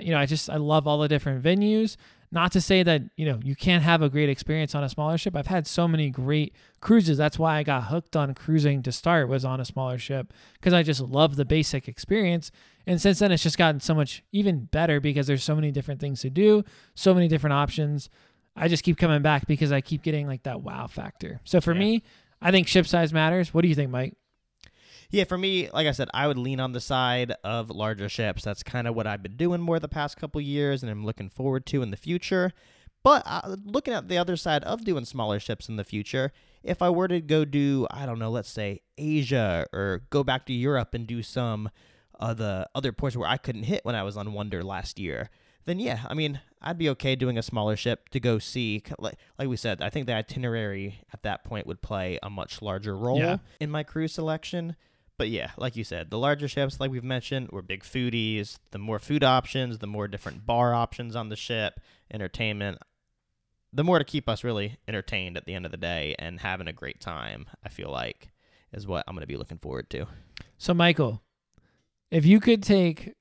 You 0.00 0.12
know, 0.12 0.18
I 0.18 0.24
just, 0.24 0.48
I 0.48 0.56
love 0.56 0.86
all 0.86 0.98
the 0.98 1.08
different 1.08 1.44
venues. 1.44 1.98
Not 2.34 2.50
to 2.52 2.62
say 2.62 2.82
that, 2.82 3.02
you 3.16 3.26
know, 3.26 3.38
you 3.44 3.54
can't 3.54 3.82
have 3.84 4.00
a 4.00 4.08
great 4.08 4.30
experience 4.30 4.74
on 4.74 4.82
a 4.82 4.88
smaller 4.88 5.18
ship. 5.18 5.36
I've 5.36 5.48
had 5.48 5.66
so 5.66 5.86
many 5.86 6.08
great 6.08 6.54
cruises. 6.80 7.18
That's 7.18 7.38
why 7.38 7.58
I 7.58 7.62
got 7.62 7.84
hooked 7.84 8.16
on 8.16 8.32
cruising 8.32 8.82
to 8.84 8.90
start 8.92 9.28
was 9.28 9.44
on 9.44 9.60
a 9.60 9.66
smaller 9.66 9.98
ship 9.98 10.32
because 10.54 10.72
I 10.72 10.82
just 10.82 11.02
love 11.02 11.36
the 11.36 11.44
basic 11.44 11.88
experience. 11.88 12.50
And 12.86 12.98
since 13.00 13.18
then 13.18 13.32
it's 13.32 13.42
just 13.42 13.58
gotten 13.58 13.80
so 13.80 13.94
much 13.94 14.24
even 14.32 14.64
better 14.64 14.98
because 14.98 15.26
there's 15.26 15.44
so 15.44 15.54
many 15.54 15.70
different 15.70 16.00
things 16.00 16.22
to 16.22 16.30
do, 16.30 16.64
so 16.94 17.12
many 17.12 17.28
different 17.28 17.52
options. 17.52 18.08
I 18.56 18.66
just 18.66 18.82
keep 18.82 18.96
coming 18.96 19.20
back 19.20 19.46
because 19.46 19.70
I 19.70 19.82
keep 19.82 20.02
getting 20.02 20.26
like 20.26 20.44
that 20.44 20.62
wow 20.62 20.86
factor. 20.86 21.42
So 21.44 21.60
for 21.60 21.74
Yeah. 21.74 21.80
me, 21.80 22.02
I 22.40 22.50
think 22.50 22.66
ship 22.66 22.86
size 22.86 23.12
matters. 23.12 23.52
What 23.52 23.60
do 23.60 23.68
you 23.68 23.74
think, 23.74 23.90
Mike? 23.90 24.14
Yeah 25.12 25.24
for 25.24 25.38
me 25.38 25.68
like 25.72 25.86
i 25.86 25.92
said 25.92 26.08
i 26.12 26.26
would 26.26 26.38
lean 26.38 26.58
on 26.58 26.72
the 26.72 26.80
side 26.80 27.32
of 27.44 27.70
larger 27.70 28.08
ships. 28.08 28.42
That's 28.42 28.62
kind 28.64 28.88
of 28.88 28.94
what 28.96 29.06
i've 29.06 29.22
been 29.22 29.36
doing 29.36 29.60
more 29.60 29.78
the 29.78 29.88
past 29.88 30.16
couple 30.16 30.40
years 30.40 30.82
and 30.82 30.90
i'm 30.90 31.04
looking 31.04 31.28
forward 31.30 31.64
to 31.66 31.82
in 31.82 31.90
the 31.90 31.96
future. 31.96 32.52
But 33.04 33.24
uh, 33.26 33.56
looking 33.64 33.94
at 33.94 34.06
the 34.08 34.16
other 34.18 34.36
side 34.36 34.62
of 34.62 34.84
doing 34.84 35.04
smaller 35.04 35.40
ships 35.40 35.68
in 35.68 35.76
the 35.76 35.84
future 35.84 36.32
if 36.62 36.80
i 36.82 36.88
were 36.88 37.08
to 37.08 37.20
go 37.20 37.44
do 37.44 37.86
i 37.90 38.06
don't 38.06 38.18
know 38.20 38.30
let's 38.30 38.48
say 38.50 38.80
asia 38.96 39.66
or 39.72 40.02
go 40.10 40.22
back 40.22 40.46
to 40.46 40.52
europe 40.52 40.94
and 40.94 41.06
do 41.06 41.20
some 41.22 41.68
of 42.20 42.36
the 42.36 42.68
other 42.74 42.92
ports 42.92 43.16
where 43.16 43.28
i 43.28 43.36
couldn't 43.36 43.64
hit 43.64 43.84
when 43.84 43.96
i 43.96 44.02
was 44.04 44.16
on 44.16 44.32
wonder 44.32 44.62
last 44.62 45.00
year 45.00 45.28
then 45.64 45.80
yeah 45.80 46.00
i 46.08 46.14
mean 46.14 46.40
i'd 46.60 46.78
be 46.78 46.88
okay 46.88 47.16
doing 47.16 47.36
a 47.36 47.42
smaller 47.42 47.74
ship 47.74 48.08
to 48.10 48.20
go 48.20 48.38
see 48.38 48.80
like, 49.00 49.16
like 49.36 49.48
we 49.48 49.56
said 49.56 49.82
i 49.82 49.90
think 49.90 50.06
the 50.06 50.14
itinerary 50.14 51.00
at 51.12 51.24
that 51.24 51.42
point 51.44 51.66
would 51.66 51.82
play 51.82 52.16
a 52.22 52.30
much 52.30 52.62
larger 52.62 52.96
role 52.96 53.18
Yeah. 53.18 53.38
in 53.58 53.68
my 53.70 53.82
cruise 53.82 54.12
selection 54.12 54.76
but 55.22 55.30
yeah, 55.30 55.52
like 55.56 55.76
you 55.76 55.84
said, 55.84 56.10
the 56.10 56.18
larger 56.18 56.48
ships, 56.48 56.80
like 56.80 56.90
we've 56.90 57.04
mentioned, 57.04 57.48
we're 57.52 57.62
big 57.62 57.84
foodies. 57.84 58.58
The 58.72 58.78
more 58.80 58.98
food 58.98 59.22
options, 59.22 59.78
the 59.78 59.86
more 59.86 60.08
different 60.08 60.44
bar 60.44 60.74
options 60.74 61.14
on 61.14 61.28
the 61.28 61.36
ship, 61.36 61.78
entertainment, 62.12 62.78
the 63.72 63.84
more 63.84 64.00
to 64.00 64.04
keep 64.04 64.28
us 64.28 64.42
really 64.42 64.78
entertained 64.88 65.36
at 65.36 65.44
the 65.44 65.54
end 65.54 65.64
of 65.64 65.70
the 65.70 65.76
day 65.76 66.16
and 66.18 66.40
having 66.40 66.66
a 66.66 66.72
great 66.72 66.98
time, 67.00 67.46
I 67.64 67.68
feel 67.68 67.88
like, 67.88 68.32
is 68.72 68.84
what 68.84 69.04
I'm 69.06 69.14
going 69.14 69.20
to 69.20 69.28
be 69.28 69.36
looking 69.36 69.58
forward 69.58 69.88
to. 69.90 70.06
So, 70.58 70.74
Michael, 70.74 71.22
if 72.10 72.26
you 72.26 72.40
could 72.40 72.60
take 72.64 73.12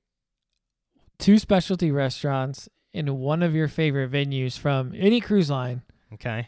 two 1.20 1.38
specialty 1.38 1.92
restaurants 1.92 2.68
in 2.94 3.20
one 3.20 3.44
of 3.44 3.54
your 3.54 3.68
favorite 3.68 4.12
venues 4.12 4.58
from 4.58 4.92
any 4.98 5.22
cruise 5.22 5.52
line, 5.52 5.84
Okay. 6.12 6.48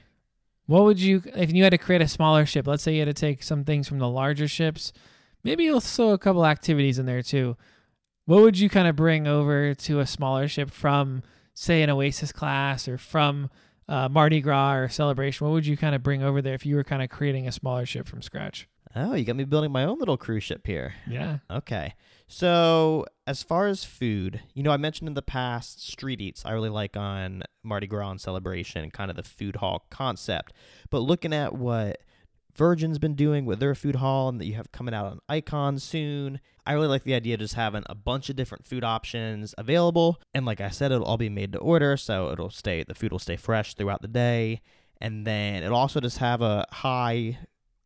what 0.65 0.83
would 0.83 0.99
you, 0.99 1.21
if 1.35 1.53
you 1.53 1.61
had 1.63 1.69
to 1.73 1.77
create 1.77 2.01
a 2.01 2.07
smaller 2.07 2.43
ship, 2.47 2.65
let's 2.65 2.81
say 2.81 2.93
you 2.95 3.01
had 3.01 3.15
to 3.15 3.21
take 3.27 3.43
some 3.43 3.63
things 3.63 3.87
from 3.87 3.99
the 3.99 4.09
larger 4.09 4.47
ships, 4.47 4.91
maybe 5.43 5.69
also 5.69 6.09
a 6.09 6.17
couple 6.17 6.45
activities 6.45 6.99
in 6.99 7.05
there 7.05 7.21
too. 7.21 7.57
What 8.25 8.41
would 8.41 8.57
you 8.57 8.69
kind 8.69 8.87
of 8.87 8.95
bring 8.95 9.27
over 9.27 9.73
to 9.73 9.99
a 9.99 10.07
smaller 10.07 10.47
ship 10.47 10.71
from, 10.71 11.23
say, 11.53 11.81
an 11.81 11.89
Oasis 11.89 12.31
class 12.31 12.87
or 12.87 12.97
from 12.97 13.49
uh, 13.89 14.07
Mardi 14.07 14.39
Gras 14.39 14.75
or 14.75 14.89
Celebration? 14.89 15.45
What 15.45 15.53
would 15.53 15.65
you 15.65 15.75
kind 15.75 15.93
of 15.93 16.03
bring 16.03 16.23
over 16.23 16.41
there 16.41 16.53
if 16.53 16.65
you 16.65 16.75
were 16.75 16.85
kind 16.85 17.03
of 17.03 17.09
creating 17.09 17.47
a 17.47 17.51
smaller 17.51 17.85
ship 17.85 18.07
from 18.07 18.21
scratch? 18.21 18.67
Oh, 18.95 19.15
you 19.15 19.25
got 19.25 19.35
me 19.35 19.43
building 19.43 19.71
my 19.71 19.85
own 19.85 19.97
little 19.97 20.17
cruise 20.17 20.43
ship 20.43 20.67
here. 20.67 20.93
Yeah. 21.07 21.39
Okay. 21.49 21.95
So, 22.27 23.05
as 23.27 23.43
far 23.43 23.67
as 23.67 23.83
food, 23.83 24.41
you 24.53 24.63
know, 24.63 24.71
I 24.71 24.77
mentioned 24.77 25.07
in 25.07 25.13
the 25.15 25.21
past 25.21 25.85
street 25.85 26.21
eats 26.21 26.45
I 26.45 26.51
really 26.51 26.69
like 26.69 26.95
on 26.95 27.43
Mardi 27.63 27.87
Gras 27.87 28.11
and 28.11 28.21
Celebration, 28.21 28.89
kind 28.91 29.09
of 29.09 29.17
the 29.17 29.23
food 29.23 29.57
hall 29.57 29.85
concept. 29.89 30.53
But 30.89 30.99
looking 30.99 31.33
at 31.33 31.55
what 31.55 32.01
Virgin's 32.55 32.99
been 32.99 33.15
doing 33.15 33.45
with 33.45 33.59
their 33.59 33.73
food 33.75 33.95
hall 33.95 34.29
and 34.29 34.39
that 34.39 34.45
you 34.45 34.53
have 34.53 34.71
coming 34.71 34.93
out 34.93 35.05
on 35.05 35.19
Icon 35.27 35.79
soon, 35.79 36.39
I 36.65 36.73
really 36.73 36.87
like 36.87 37.03
the 37.03 37.13
idea 37.15 37.33
of 37.33 37.39
just 37.39 37.55
having 37.55 37.83
a 37.87 37.95
bunch 37.95 38.29
of 38.29 38.35
different 38.35 38.65
food 38.65 38.83
options 38.83 39.53
available. 39.57 40.21
And 40.33 40.45
like 40.45 40.61
I 40.61 40.69
said, 40.69 40.91
it'll 40.91 41.05
all 41.05 41.17
be 41.17 41.29
made 41.29 41.51
to 41.53 41.59
order, 41.59 41.97
so 41.97 42.31
it'll 42.31 42.49
stay, 42.51 42.83
the 42.83 42.95
food 42.95 43.11
will 43.11 43.19
stay 43.19 43.35
fresh 43.35 43.73
throughout 43.73 44.01
the 44.01 44.07
day. 44.07 44.61
And 45.01 45.25
then 45.27 45.63
it'll 45.63 45.77
also 45.77 45.99
just 45.99 46.19
have 46.19 46.41
a 46.41 46.65
high 46.71 47.39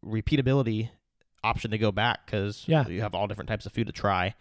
repeatability 0.06 0.90
option 1.44 1.72
to 1.72 1.78
go 1.78 1.92
back 1.92 2.26
because 2.26 2.64
Yeah. 2.68 2.88
you 2.88 3.02
have 3.02 3.16
all 3.16 3.28
different 3.28 3.48
types 3.50 3.66
of 3.66 3.72
food 3.74 3.88
to 3.88 3.94
try. 3.94 4.36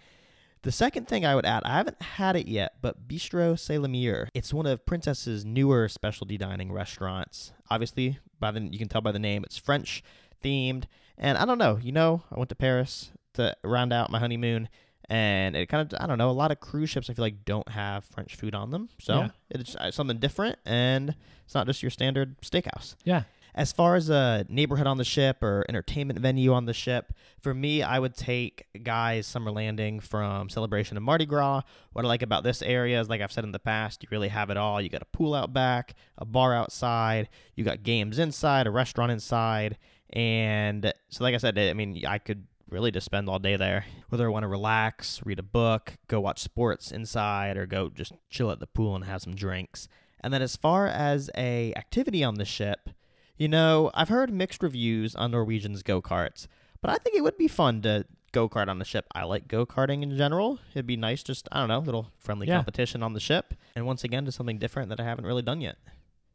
The 0.66 0.72
second 0.72 1.06
thing 1.06 1.24
I 1.24 1.36
would 1.36 1.46
add, 1.46 1.62
I 1.62 1.76
haven't 1.76 2.02
had 2.02 2.34
it 2.34 2.48
yet, 2.48 2.72
but 2.82 3.06
Bistro 3.06 3.56
Sur 3.56 3.78
La 3.78 3.86
Mer. 3.86 4.28
It's 4.34 4.52
one 4.52 4.66
of 4.66 4.84
Princess's 4.84 5.44
newer 5.44 5.88
specialty 5.88 6.36
dining 6.36 6.72
restaurants. 6.72 7.52
Obviously, 7.70 8.18
by 8.40 8.50
the 8.50 8.60
you 8.62 8.76
can 8.76 8.88
tell 8.88 9.00
by 9.00 9.12
the 9.12 9.20
name, 9.20 9.44
it's 9.44 9.56
French 9.56 10.02
themed. 10.42 10.86
And 11.16 11.38
I 11.38 11.44
don't 11.44 11.58
know, 11.58 11.78
you 11.80 11.92
know, 11.92 12.24
I 12.32 12.36
went 12.36 12.48
to 12.48 12.56
Paris 12.56 13.12
to 13.34 13.56
round 13.62 13.92
out 13.92 14.10
my 14.10 14.18
honeymoon, 14.18 14.68
and 15.08 15.54
it 15.54 15.66
kind 15.68 15.92
of 15.92 16.00
I 16.02 16.06
don't 16.08 16.18
know, 16.18 16.30
a 16.30 16.32
lot 16.32 16.50
of 16.50 16.58
cruise 16.58 16.90
ships 16.90 17.08
I 17.08 17.14
feel 17.14 17.24
like 17.24 17.44
don't 17.44 17.68
have 17.68 18.04
French 18.04 18.34
food 18.34 18.56
on 18.56 18.72
them, 18.72 18.88
so 19.00 19.14
Yeah. 19.20 19.28
it's 19.50 19.76
uh, 19.76 19.92
something 19.92 20.18
different, 20.18 20.58
and 20.66 21.14
it's 21.44 21.54
not 21.54 21.68
just 21.68 21.80
your 21.80 21.90
standard 21.90 22.40
steakhouse. 22.42 22.96
Yeah. 23.04 23.22
As 23.56 23.72
far 23.72 23.94
as 23.94 24.10
a 24.10 24.44
neighborhood 24.50 24.86
on 24.86 24.98
the 24.98 25.04
ship 25.04 25.42
or 25.42 25.64
entertainment 25.66 26.18
venue 26.18 26.52
on 26.52 26.66
the 26.66 26.74
ship, 26.74 27.14
for 27.40 27.54
me, 27.54 27.82
I 27.82 27.98
would 27.98 28.14
take 28.14 28.66
Guy's 28.82 29.26
Summer 29.26 29.50
Landing 29.50 29.98
from 29.98 30.50
Celebration 30.50 30.98
and 30.98 31.06
Mardi 31.06 31.24
Gras. 31.24 31.62
What 31.94 32.04
I 32.04 32.08
like 32.08 32.20
about 32.20 32.44
this 32.44 32.60
area 32.60 33.00
is, 33.00 33.08
like 33.08 33.22
I've 33.22 33.32
said 33.32 33.44
in 33.44 33.52
the 33.52 33.58
past, 33.58 34.02
you 34.02 34.10
really 34.12 34.28
have 34.28 34.50
it 34.50 34.58
all. 34.58 34.78
You 34.78 34.90
got 34.90 35.00
a 35.00 35.06
pool 35.06 35.34
out 35.34 35.54
back, 35.54 35.94
a 36.18 36.26
bar 36.26 36.54
outside, 36.54 37.30
you 37.54 37.64
got 37.64 37.82
games 37.82 38.18
inside, 38.18 38.66
a 38.66 38.70
restaurant 38.70 39.10
inside. 39.10 39.78
And 40.10 40.92
so, 41.08 41.24
like 41.24 41.34
I 41.34 41.38
said, 41.38 41.58
I 41.58 41.72
mean, 41.72 42.04
I 42.06 42.18
could 42.18 42.46
really 42.68 42.90
just 42.90 43.06
spend 43.06 43.26
all 43.26 43.38
day 43.38 43.56
there. 43.56 43.86
Whether 44.10 44.26
I 44.26 44.30
want 44.32 44.42
to 44.42 44.48
relax, 44.48 45.22
read 45.24 45.38
a 45.38 45.42
book, 45.42 45.94
go 46.08 46.20
watch 46.20 46.40
sports 46.40 46.90
inside, 46.90 47.56
or 47.56 47.64
go 47.64 47.88
just 47.88 48.12
chill 48.28 48.50
at 48.50 48.60
the 48.60 48.66
pool 48.66 48.94
and 48.94 49.06
have 49.06 49.22
some 49.22 49.34
drinks. 49.34 49.88
And 50.20 50.30
then 50.34 50.42
as 50.42 50.56
far 50.56 50.86
as 50.86 51.30
a 51.38 51.72
activity 51.74 52.22
on 52.22 52.34
the 52.34 52.44
ship, 52.44 52.90
You 53.36 53.48
know, 53.48 53.90
I've 53.94 54.08
heard 54.08 54.32
mixed 54.32 54.62
reviews 54.62 55.14
on 55.14 55.30
Norwegian's 55.32 55.82
go 55.82 56.00
karts, 56.00 56.46
but 56.80 56.90
I 56.90 56.96
think 56.96 57.16
it 57.16 57.22
would 57.22 57.36
be 57.36 57.48
fun 57.48 57.82
to 57.82 58.06
go 58.32 58.48
kart 58.48 58.68
on 58.68 58.78
the 58.78 58.84
ship. 58.84 59.06
I 59.14 59.24
like 59.24 59.46
go 59.48 59.66
karting 59.66 60.02
in 60.02 60.16
general. 60.16 60.58
It'd 60.72 60.86
be 60.86 60.96
nice, 60.96 61.22
just 61.22 61.48
I 61.52 61.58
don't 61.60 61.68
know, 61.68 61.78
a 61.78 61.80
little 61.80 62.10
friendly 62.18 62.46
Yeah. 62.46 62.56
competition 62.56 63.02
on 63.02 63.12
the 63.12 63.20
ship, 63.20 63.54
and 63.74 63.86
once 63.86 64.04
again, 64.04 64.24
just 64.24 64.36
something 64.36 64.58
different 64.58 64.88
that 64.88 65.00
I 65.00 65.04
haven't 65.04 65.26
really 65.26 65.42
done 65.42 65.60
yet. 65.60 65.76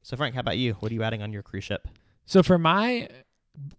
So, 0.03 0.15
Frank, 0.17 0.33
how 0.35 0.41
about 0.41 0.57
you? 0.57 0.73
What 0.73 0.91
are 0.91 0.95
you 0.95 1.03
adding 1.03 1.21
on 1.21 1.31
your 1.33 1.43
cruise 1.43 1.63
ship? 1.63 1.87
So 2.25 2.41
for 2.43 2.57
my 2.57 3.09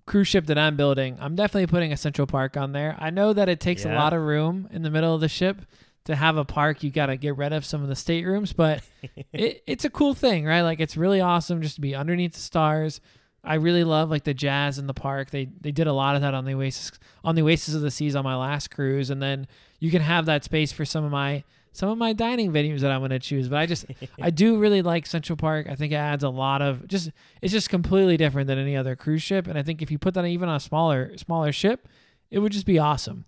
cruise 0.07 0.29
ship 0.29 0.47
that 0.47 0.59
I'm 0.59 0.77
building, 0.77 1.17
I'm 1.21 1.35
definitely 1.35 1.67
putting 1.67 1.93
a 1.93 1.97
Central 1.97 2.27
Park 2.27 2.57
on 2.57 2.73
there. 2.73 2.97
I 2.99 3.11
know 3.11 3.33
that 3.33 3.49
it 3.49 3.59
takes 3.61 3.85
a 3.85 3.95
lot 3.95 4.13
of 4.13 4.21
room 4.23 4.69
in 4.71 4.83
the 4.83 4.91
middle 4.91 5.15
of 5.15 5.21
the 5.21 5.29
ship 5.29 5.63
to 6.05 6.17
have 6.17 6.37
a 6.37 6.45
park. 6.45 6.83
You 6.83 6.91
got 6.91 7.07
to 7.07 7.17
get 7.17 7.37
rid 7.37 7.53
of 7.53 7.65
some 7.65 7.83
of 7.83 7.89
the 7.89 7.95
staterooms, 7.95 8.53
but 8.53 8.83
it, 9.33 9.63
it's 9.67 9.85
a 9.85 9.91
cool 9.91 10.15
thing, 10.15 10.45
right? 10.45 10.63
Like 10.63 10.81
it's 10.81 10.97
really 10.97 11.21
awesome 11.21 11.63
just 11.63 11.77
to 11.77 11.81
be 11.81 11.95
underneath 11.95 12.35
the 12.35 12.41
stars. 12.41 13.01
I 13.45 13.55
really 13.55 13.83
love 13.85 14.09
like 14.09 14.25
the 14.25 14.35
jazz 14.35 14.79
in 14.79 14.87
the 14.87 14.95
park. 14.95 15.31
They 15.31 15.47
they 15.61 15.73
did 15.73 15.87
a 15.87 15.93
lot 15.93 16.15
of 16.15 16.23
that 16.23 16.35
on 16.35 16.45
the 16.45 16.55
Oasis 16.55 16.93
on 17.25 17.35
the 17.35 17.43
Oasis 17.43 17.75
of 17.75 17.81
the 17.81 17.91
Seas 17.91 18.15
on 18.15 18.25
my 18.25 18.37
last 18.37 18.71
cruise, 18.71 19.11
and 19.11 19.21
then 19.21 19.49
you 19.81 19.91
can 19.91 20.03
have 20.03 20.27
that 20.27 20.45
space 20.45 20.71
for 20.71 20.85
some 20.85 21.05
of 21.05 21.11
my 21.11 21.43
some 21.73 21.89
of 21.89 21.99
my 21.99 22.13
dining 22.13 22.53
venues 22.53 22.81
that 22.81 22.93
I'm 22.93 23.01
going 23.01 23.11
to 23.11 23.19
choose. 23.19 23.49
But 23.49 23.59
I 23.59 23.67
just 23.67 23.87
I 24.21 24.31
do 24.31 24.59
really 24.61 24.83
like 24.83 25.07
Central 25.07 25.37
Park. 25.37 25.67
I 25.69 25.75
think 25.75 25.93
it 25.93 25.97
adds 25.97 26.23
a 26.23 26.29
lot 26.29 26.63
of 26.63 26.87
just 26.87 27.11
it's 27.41 27.53
just 27.53 27.69
completely 27.69 28.17
different 28.17 28.47
than 28.47 28.59
any 28.59 28.77
other 28.77 28.95
cruise 28.95 29.23
ship, 29.23 29.49
and 29.49 29.59
I 29.59 29.63
think 29.63 29.83
if 29.83 29.91
you 29.91 29.99
put 29.99 30.15
that 30.15 30.25
even 30.25 30.49
on 30.49 30.57
a 30.57 30.61
smaller 30.61 31.17
smaller 31.17 31.51
ship, 31.51 31.89
it 32.31 32.39
would 32.39 32.53
just 32.53 32.67
be 32.67 32.79
awesome. 32.79 33.25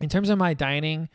In 0.00 0.08
terms 0.08 0.28
of 0.28 0.38
my 0.38 0.54
dining, 0.54 1.08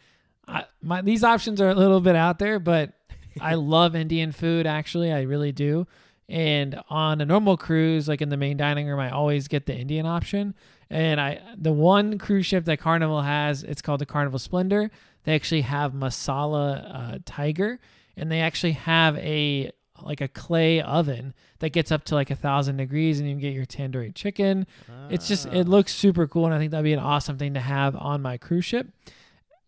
I, 0.51 0.65
my 0.81 1.01
these 1.01 1.23
options 1.23 1.61
are 1.61 1.69
a 1.69 1.75
little 1.75 2.01
bit 2.01 2.15
out 2.15 2.39
there, 2.39 2.59
but 2.59 2.93
I 3.41 3.55
love 3.55 3.95
Indian 3.95 4.31
food. 4.31 4.67
Actually, 4.67 5.11
I 5.11 5.21
really 5.21 5.51
do. 5.51 5.87
And 6.29 6.81
on 6.89 7.19
a 7.19 7.25
normal 7.25 7.57
cruise, 7.57 8.07
like 8.07 8.21
in 8.21 8.29
the 8.29 8.37
main 8.37 8.55
dining 8.55 8.87
room, 8.87 8.99
I 8.99 9.09
always 9.09 9.47
get 9.49 9.65
the 9.65 9.75
Indian 9.75 10.05
option. 10.05 10.55
And 10.89 11.19
I, 11.19 11.41
the 11.57 11.73
one 11.73 12.17
cruise 12.17 12.45
ship 12.45 12.65
that 12.65 12.79
Carnival 12.79 13.21
has, 13.21 13.63
it's 13.63 13.81
called 13.81 13.99
the 13.99 14.05
Carnival 14.05 14.39
Splendor. 14.39 14.91
They 15.23 15.35
actually 15.35 15.61
have 15.61 15.93
masala 15.93 17.13
uh, 17.15 17.19
tiger, 17.25 17.79
and 18.17 18.31
they 18.31 18.41
actually 18.41 18.73
have 18.73 19.17
a 19.17 19.71
like 20.01 20.19
a 20.19 20.27
clay 20.27 20.81
oven 20.81 21.33
that 21.59 21.69
gets 21.69 21.91
up 21.91 22.03
to 22.05 22.15
like 22.15 22.31
a 22.31 22.35
thousand 22.35 22.77
degrees, 22.77 23.19
and 23.19 23.27
you 23.29 23.35
can 23.35 23.41
get 23.41 23.53
your 23.53 23.65
tandoori 23.65 24.13
chicken. 24.15 24.65
It's 25.09 25.27
just 25.27 25.45
it 25.47 25.67
looks 25.67 25.93
super 25.93 26.27
cool, 26.27 26.45
and 26.45 26.53
I 26.53 26.57
think 26.57 26.71
that'd 26.71 26.83
be 26.83 26.93
an 26.93 26.99
awesome 26.99 27.37
thing 27.37 27.53
to 27.53 27.59
have 27.59 27.95
on 27.95 28.21
my 28.21 28.37
cruise 28.37 28.65
ship. 28.65 28.87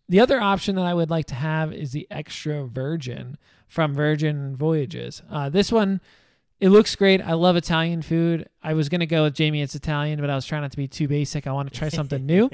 The 0.08 0.20
other 0.20 0.40
option 0.40 0.76
that 0.76 0.84
I 0.84 0.94
would 0.94 1.10
like 1.10 1.26
to 1.26 1.34
have 1.34 1.72
is 1.72 1.92
the 1.92 2.06
extra 2.10 2.66
virgin 2.66 3.38
from 3.66 3.94
Virgin 3.94 4.56
Voyages. 4.56 5.22
Uh, 5.30 5.48
this 5.48 5.72
one, 5.72 6.00
it 6.60 6.68
looks 6.68 6.94
great. 6.94 7.22
I 7.22 7.32
love 7.32 7.56
Italian 7.56 8.02
food. 8.02 8.48
I 8.62 8.74
was 8.74 8.88
gonna 8.88 9.06
go 9.06 9.24
with 9.24 9.34
Jamie. 9.34 9.62
It's 9.62 9.74
Italian, 9.74 10.20
but 10.20 10.30
I 10.30 10.34
was 10.34 10.44
trying 10.46 10.62
not 10.62 10.70
to 10.72 10.76
be 10.76 10.88
too 10.88 11.08
basic. 11.08 11.46
I 11.46 11.52
want 11.52 11.72
to 11.72 11.78
try 11.78 11.88
something 11.88 12.24
new. 12.34 12.50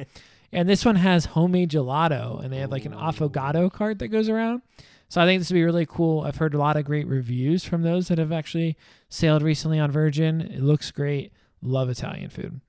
And 0.52 0.68
this 0.68 0.84
one 0.84 0.96
has 0.96 1.26
homemade 1.26 1.70
gelato, 1.70 2.42
and 2.42 2.52
they 2.52 2.58
have 2.58 2.70
like 2.70 2.84
an 2.84 2.92
affogato 2.92 3.72
cart 3.72 3.98
that 4.00 4.08
goes 4.08 4.28
around. 4.28 4.62
So 5.08 5.20
I 5.20 5.26
think 5.26 5.40
this 5.40 5.50
would 5.50 5.54
be 5.54 5.64
really 5.64 5.86
cool. 5.86 6.22
I've 6.22 6.36
heard 6.36 6.54
a 6.54 6.58
lot 6.58 6.76
of 6.76 6.84
great 6.84 7.06
reviews 7.06 7.64
from 7.64 7.82
those 7.82 8.08
that 8.08 8.18
have 8.18 8.30
actually 8.30 8.76
sailed 9.08 9.42
recently 9.42 9.80
on 9.80 9.90
Virgin. 9.90 10.40
It 10.40 10.62
looks 10.62 10.92
great. 10.92 11.32
Love 11.62 11.88
Italian 11.90 12.30
food. 12.30 12.60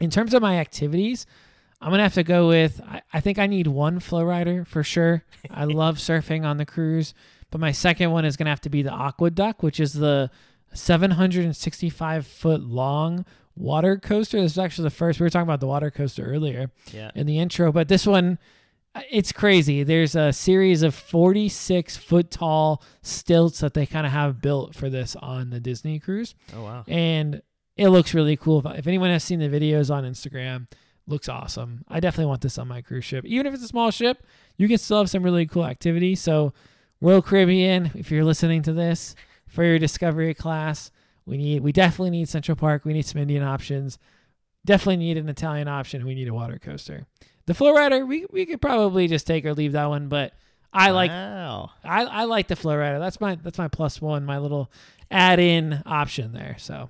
In 0.00 0.10
terms 0.10 0.32
of 0.34 0.42
my 0.42 0.58
activities, 0.58 1.26
I'm 1.84 1.90
gonna 1.90 2.02
have 2.02 2.14
to 2.14 2.22
go 2.24 2.48
with. 2.48 2.80
I, 2.88 3.02
I 3.12 3.20
think 3.20 3.38
I 3.38 3.46
need 3.46 3.66
one 3.66 4.00
flow 4.00 4.24
rider 4.24 4.64
for 4.64 4.82
sure. 4.82 5.22
I 5.50 5.64
love 5.66 5.98
surfing 5.98 6.46
on 6.46 6.56
the 6.56 6.64
cruise, 6.64 7.12
but 7.50 7.60
my 7.60 7.72
second 7.72 8.10
one 8.10 8.24
is 8.24 8.38
gonna 8.38 8.48
have 8.48 8.62
to 8.62 8.70
be 8.70 8.80
the 8.80 8.90
Aqua 8.90 9.30
Duck, 9.30 9.62
which 9.62 9.78
is 9.78 9.92
the 9.92 10.30
765 10.72 12.26
foot 12.26 12.62
long 12.62 13.26
water 13.54 13.98
coaster. 13.98 14.40
This 14.40 14.52
is 14.52 14.58
actually 14.58 14.84
the 14.84 14.90
first. 14.94 15.20
We 15.20 15.24
were 15.24 15.30
talking 15.30 15.42
about 15.46 15.60
the 15.60 15.66
water 15.66 15.90
coaster 15.90 16.24
earlier 16.24 16.70
yeah. 16.90 17.10
in 17.14 17.26
the 17.26 17.38
intro, 17.38 17.70
but 17.70 17.88
this 17.88 18.06
one, 18.06 18.38
uh, 18.94 19.02
it's 19.10 19.30
crazy. 19.30 19.82
There's 19.82 20.16
a 20.16 20.32
series 20.32 20.82
of 20.82 20.94
46 20.94 21.98
foot 21.98 22.30
tall 22.30 22.82
stilts 23.02 23.60
that 23.60 23.74
they 23.74 23.84
kind 23.84 24.06
of 24.06 24.12
have 24.12 24.40
built 24.40 24.74
for 24.74 24.88
this 24.88 25.16
on 25.16 25.50
the 25.50 25.60
Disney 25.60 25.98
cruise, 25.98 26.34
Oh 26.56 26.62
wow. 26.62 26.84
and 26.88 27.42
it 27.76 27.88
looks 27.88 28.14
really 28.14 28.36
cool. 28.38 28.66
If, 28.66 28.78
if 28.78 28.86
anyone 28.86 29.10
has 29.10 29.22
seen 29.22 29.40
the 29.40 29.48
videos 29.48 29.94
on 29.94 30.04
Instagram, 30.04 30.66
looks 31.06 31.28
awesome. 31.28 31.84
I 31.88 32.00
definitely 32.00 32.26
want 32.26 32.40
this 32.40 32.58
on 32.58 32.68
my 32.68 32.82
cruise 32.82 33.04
ship. 33.04 33.24
Even 33.24 33.46
if 33.46 33.54
it's 33.54 33.64
a 33.64 33.68
small 33.68 33.90
ship, 33.90 34.24
you 34.56 34.68
can 34.68 34.78
still 34.78 34.98
have 34.98 35.10
some 35.10 35.22
really 35.22 35.46
cool 35.46 35.64
activities. 35.66 36.20
So, 36.20 36.52
Royal 37.00 37.22
Caribbean, 37.22 37.90
if 37.94 38.10
you're 38.10 38.24
listening 38.24 38.62
to 38.62 38.72
this 38.72 39.14
for 39.46 39.64
your 39.64 39.78
Discovery 39.78 40.32
class, 40.34 40.90
we 41.26 41.36
need 41.36 41.62
we 41.62 41.72
definitely 41.72 42.10
need 42.10 42.28
Central 42.28 42.56
Park. 42.56 42.84
We 42.84 42.92
need 42.92 43.06
some 43.06 43.20
Indian 43.20 43.42
options. 43.42 43.98
Definitely 44.64 44.96
need 44.98 45.18
an 45.18 45.28
Italian 45.28 45.68
option. 45.68 46.06
We 46.06 46.14
need 46.14 46.28
a 46.28 46.34
water 46.34 46.58
coaster. 46.58 47.06
The 47.46 47.54
flow 47.54 47.74
rider, 47.74 48.06
we 48.06 48.26
we 48.30 48.46
could 48.46 48.62
probably 48.62 49.06
just 49.08 49.26
take 49.26 49.44
or 49.44 49.54
leave 49.54 49.72
that 49.72 49.86
one, 49.90 50.08
but 50.08 50.32
I 50.72 50.90
like 50.90 51.10
Wow. 51.10 51.70
I, 51.84 52.04
I 52.04 52.24
like 52.24 52.48
the 52.48 52.56
flow 52.56 52.76
rider. 52.76 52.98
That's 52.98 53.20
my 53.20 53.34
that's 53.36 53.58
my 53.58 53.68
plus 53.68 54.00
one, 54.00 54.24
my 54.24 54.38
little 54.38 54.70
add 55.10 55.38
in 55.38 55.82
option 55.86 56.32
there. 56.32 56.56
So 56.58 56.88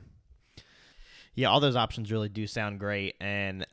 Yeah, 1.35 1.49
all 1.51 1.61
those 1.61 1.77
options 1.77 2.13
really 2.13 2.29
do 2.29 2.47
sound 2.47 2.79
great, 2.79 3.17
and 3.21 3.64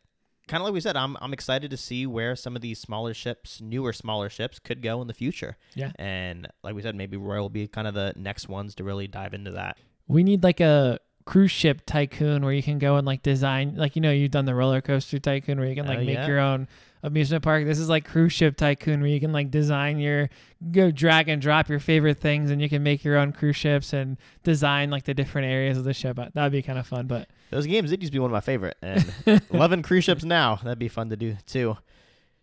kind 0.51 0.61
of 0.61 0.65
like 0.65 0.73
we 0.73 0.81
said, 0.81 0.95
I'm 0.97 1.17
I'm 1.21 1.33
excited 1.33 1.71
to 1.71 1.77
see 1.77 2.05
where 2.05 2.35
some 2.35 2.55
of 2.55 2.61
these 2.61 2.77
smaller 2.79 3.13
ships, 3.13 3.61
newer 3.61 3.93
smaller 3.93 4.29
ships, 4.29 4.59
could 4.59 4.81
go 4.81 5.01
in 5.01 5.07
the 5.07 5.13
future. 5.13 5.57
Yeah. 5.73 5.91
and 5.97 6.47
like 6.63 6.75
we 6.75 6.81
said, 6.81 6.95
maybe 6.95 7.15
Royal 7.17 7.43
will 7.43 7.49
be 7.49 7.67
kind 7.67 7.87
of 7.87 7.93
the 7.93 8.13
next 8.15 8.49
ones 8.49 8.75
to 8.75 8.83
really 8.83 9.07
dive 9.07 9.33
into 9.33 9.51
that. 9.51 9.77
we 10.07 10.23
need 10.23 10.43
like 10.43 10.59
a 10.59 10.99
cruise 11.25 11.51
ship 11.51 11.83
tycoon 11.85 12.43
where 12.43 12.51
you 12.53 12.63
can 12.63 12.79
go 12.79 12.97
and 12.97 13.05
like 13.05 13.21
design 13.21 13.75
like 13.77 13.95
you 13.95 14.01
know 14.01 14.11
you've 14.11 14.31
done 14.31 14.45
the 14.45 14.55
roller 14.55 14.81
coaster 14.81 15.19
tycoon 15.19 15.59
where 15.59 15.69
you 15.69 15.75
can 15.75 15.85
like 15.85 15.99
Oh, 15.99 16.03
make 16.03 16.15
yeah. 16.15 16.27
your 16.27 16.39
own 16.39 16.67
amusement 17.03 17.43
park 17.43 17.63
this 17.63 17.77
is 17.77 17.87
like 17.89 18.05
cruise 18.05 18.33
ship 18.33 18.57
tycoon 18.57 19.01
where 19.01 19.09
you 19.09 19.19
can 19.19 19.31
like 19.31 19.51
design 19.51 19.99
your 19.99 20.29
go 20.71 20.89
drag 20.89 21.29
and 21.29 21.39
drop 21.39 21.69
your 21.69 21.79
favorite 21.79 22.19
things 22.19 22.49
and 22.49 22.59
you 22.59 22.67
can 22.67 22.81
make 22.81 23.03
your 23.03 23.17
own 23.17 23.31
cruise 23.33 23.55
ships 23.55 23.93
and 23.93 24.17
design 24.43 24.89
like 24.89 25.03
the 25.05 25.13
different 25.13 25.47
areas 25.47 25.77
of 25.77 25.83
the 25.83 25.93
ship 25.93 26.17
that 26.17 26.35
would 26.35 26.51
be 26.51 26.63
kind 26.63 26.79
of 26.79 26.87
fun 26.87 27.05
but 27.05 27.29
Those 27.51 27.67
games 27.67 27.89
did 27.89 28.01
used 28.01 28.13
to 28.13 28.15
be 28.15 28.19
one 28.19 28.31
of 28.31 28.33
my 28.33 28.39
favorite, 28.39 28.77
and 28.81 29.13
loving 29.51 29.83
cruise 29.83 30.05
ships 30.05 30.23
now. 30.23 30.55
That'd 30.55 30.79
be 30.79 30.87
fun 30.87 31.09
to 31.09 31.17
do 31.17 31.35
too. 31.45 31.77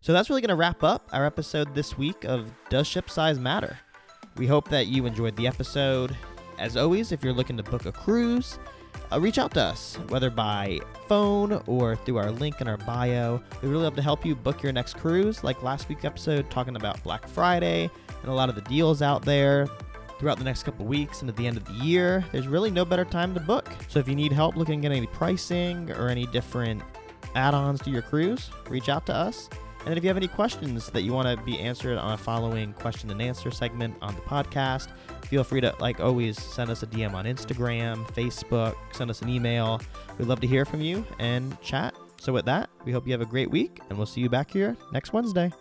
So 0.00 0.12
that's 0.12 0.28
really 0.28 0.42
going 0.42 0.50
to 0.50 0.54
wrap 0.54 0.84
up 0.84 1.08
our 1.12 1.26
episode 1.26 1.74
this 1.74 1.98
week 1.98 2.24
of 2.24 2.52
Does 2.68 2.86
Ship 2.86 3.08
Size 3.10 3.38
Matter? 3.38 3.78
We 4.36 4.46
hope 4.46 4.68
that 4.68 4.86
you 4.86 5.06
enjoyed 5.06 5.34
the 5.34 5.46
episode. 5.46 6.14
As 6.58 6.76
always, 6.76 7.10
if 7.10 7.24
you're 7.24 7.32
looking 7.32 7.56
to 7.56 7.62
book 7.62 7.86
a 7.86 7.92
cruise, 7.92 8.58
uh, 9.10 9.18
reach 9.18 9.38
out 9.38 9.52
to 9.54 9.62
us, 9.62 9.98
whether 10.08 10.30
by 10.30 10.78
phone 11.08 11.62
or 11.66 11.96
through 11.96 12.18
our 12.18 12.30
link 12.30 12.60
in 12.60 12.68
our 12.68 12.76
bio. 12.76 13.42
We 13.62 13.68
really 13.68 13.84
love 13.84 13.96
to 13.96 14.02
help 14.02 14.26
you 14.26 14.36
book 14.36 14.62
your 14.62 14.72
next 14.72 14.98
cruise, 14.98 15.42
like 15.42 15.62
last 15.62 15.88
week's 15.88 16.04
episode 16.04 16.50
talking 16.50 16.76
about 16.76 17.02
Black 17.02 17.26
Friday 17.26 17.90
and 18.20 18.30
a 18.30 18.34
lot 18.34 18.50
of 18.50 18.54
the 18.54 18.62
deals 18.62 19.00
out 19.00 19.24
there 19.24 19.66
throughout 20.18 20.38
the 20.38 20.44
next 20.44 20.64
couple 20.64 20.84
weeks 20.86 21.20
and 21.20 21.28
at 21.28 21.36
the 21.36 21.46
end 21.46 21.56
of 21.56 21.64
the 21.64 21.84
year. 21.84 22.24
There's 22.32 22.48
really 22.48 22.70
no 22.70 22.84
better 22.84 23.04
time 23.04 23.34
to 23.34 23.40
book. 23.40 23.68
So 23.88 23.98
if 23.98 24.08
you 24.08 24.14
need 24.14 24.32
help 24.32 24.56
looking 24.56 24.84
at 24.84 24.92
any 24.92 25.06
pricing 25.06 25.90
or 25.92 26.08
any 26.08 26.26
different 26.26 26.82
add-ons 27.34 27.80
to 27.82 27.90
your 27.90 28.02
cruise, 28.02 28.50
reach 28.68 28.88
out 28.88 29.06
to 29.06 29.14
us. 29.14 29.48
And 29.86 29.96
if 29.96 30.02
you 30.02 30.08
have 30.08 30.16
any 30.16 30.28
questions 30.28 30.90
that 30.90 31.02
you 31.02 31.12
want 31.12 31.28
to 31.28 31.44
be 31.44 31.58
answered 31.58 31.98
on 31.98 32.12
a 32.12 32.16
following 32.16 32.72
question 32.74 33.10
and 33.10 33.22
answer 33.22 33.50
segment 33.50 33.94
on 34.02 34.14
the 34.14 34.20
podcast, 34.22 34.88
feel 35.22 35.44
free 35.44 35.60
to, 35.60 35.74
like 35.80 36.00
always, 36.00 36.40
send 36.42 36.68
us 36.68 36.82
a 36.82 36.86
DM 36.86 37.14
on 37.14 37.24
Instagram, 37.24 38.06
Facebook, 38.12 38.74
send 38.92 39.08
us 39.08 39.22
an 39.22 39.28
email. 39.28 39.80
We'd 40.18 40.28
love 40.28 40.40
to 40.40 40.46
hear 40.46 40.64
from 40.64 40.80
you 40.80 41.06
and 41.18 41.58
chat. 41.62 41.94
So 42.20 42.32
with 42.32 42.44
that, 42.46 42.68
we 42.84 42.92
hope 42.92 43.06
you 43.06 43.12
have 43.12 43.20
a 43.20 43.26
great 43.26 43.50
week, 43.50 43.80
and 43.88 43.96
we'll 43.96 44.06
see 44.06 44.20
you 44.20 44.28
back 44.28 44.50
here 44.50 44.76
next 44.92 45.12
Wednesday. 45.12 45.52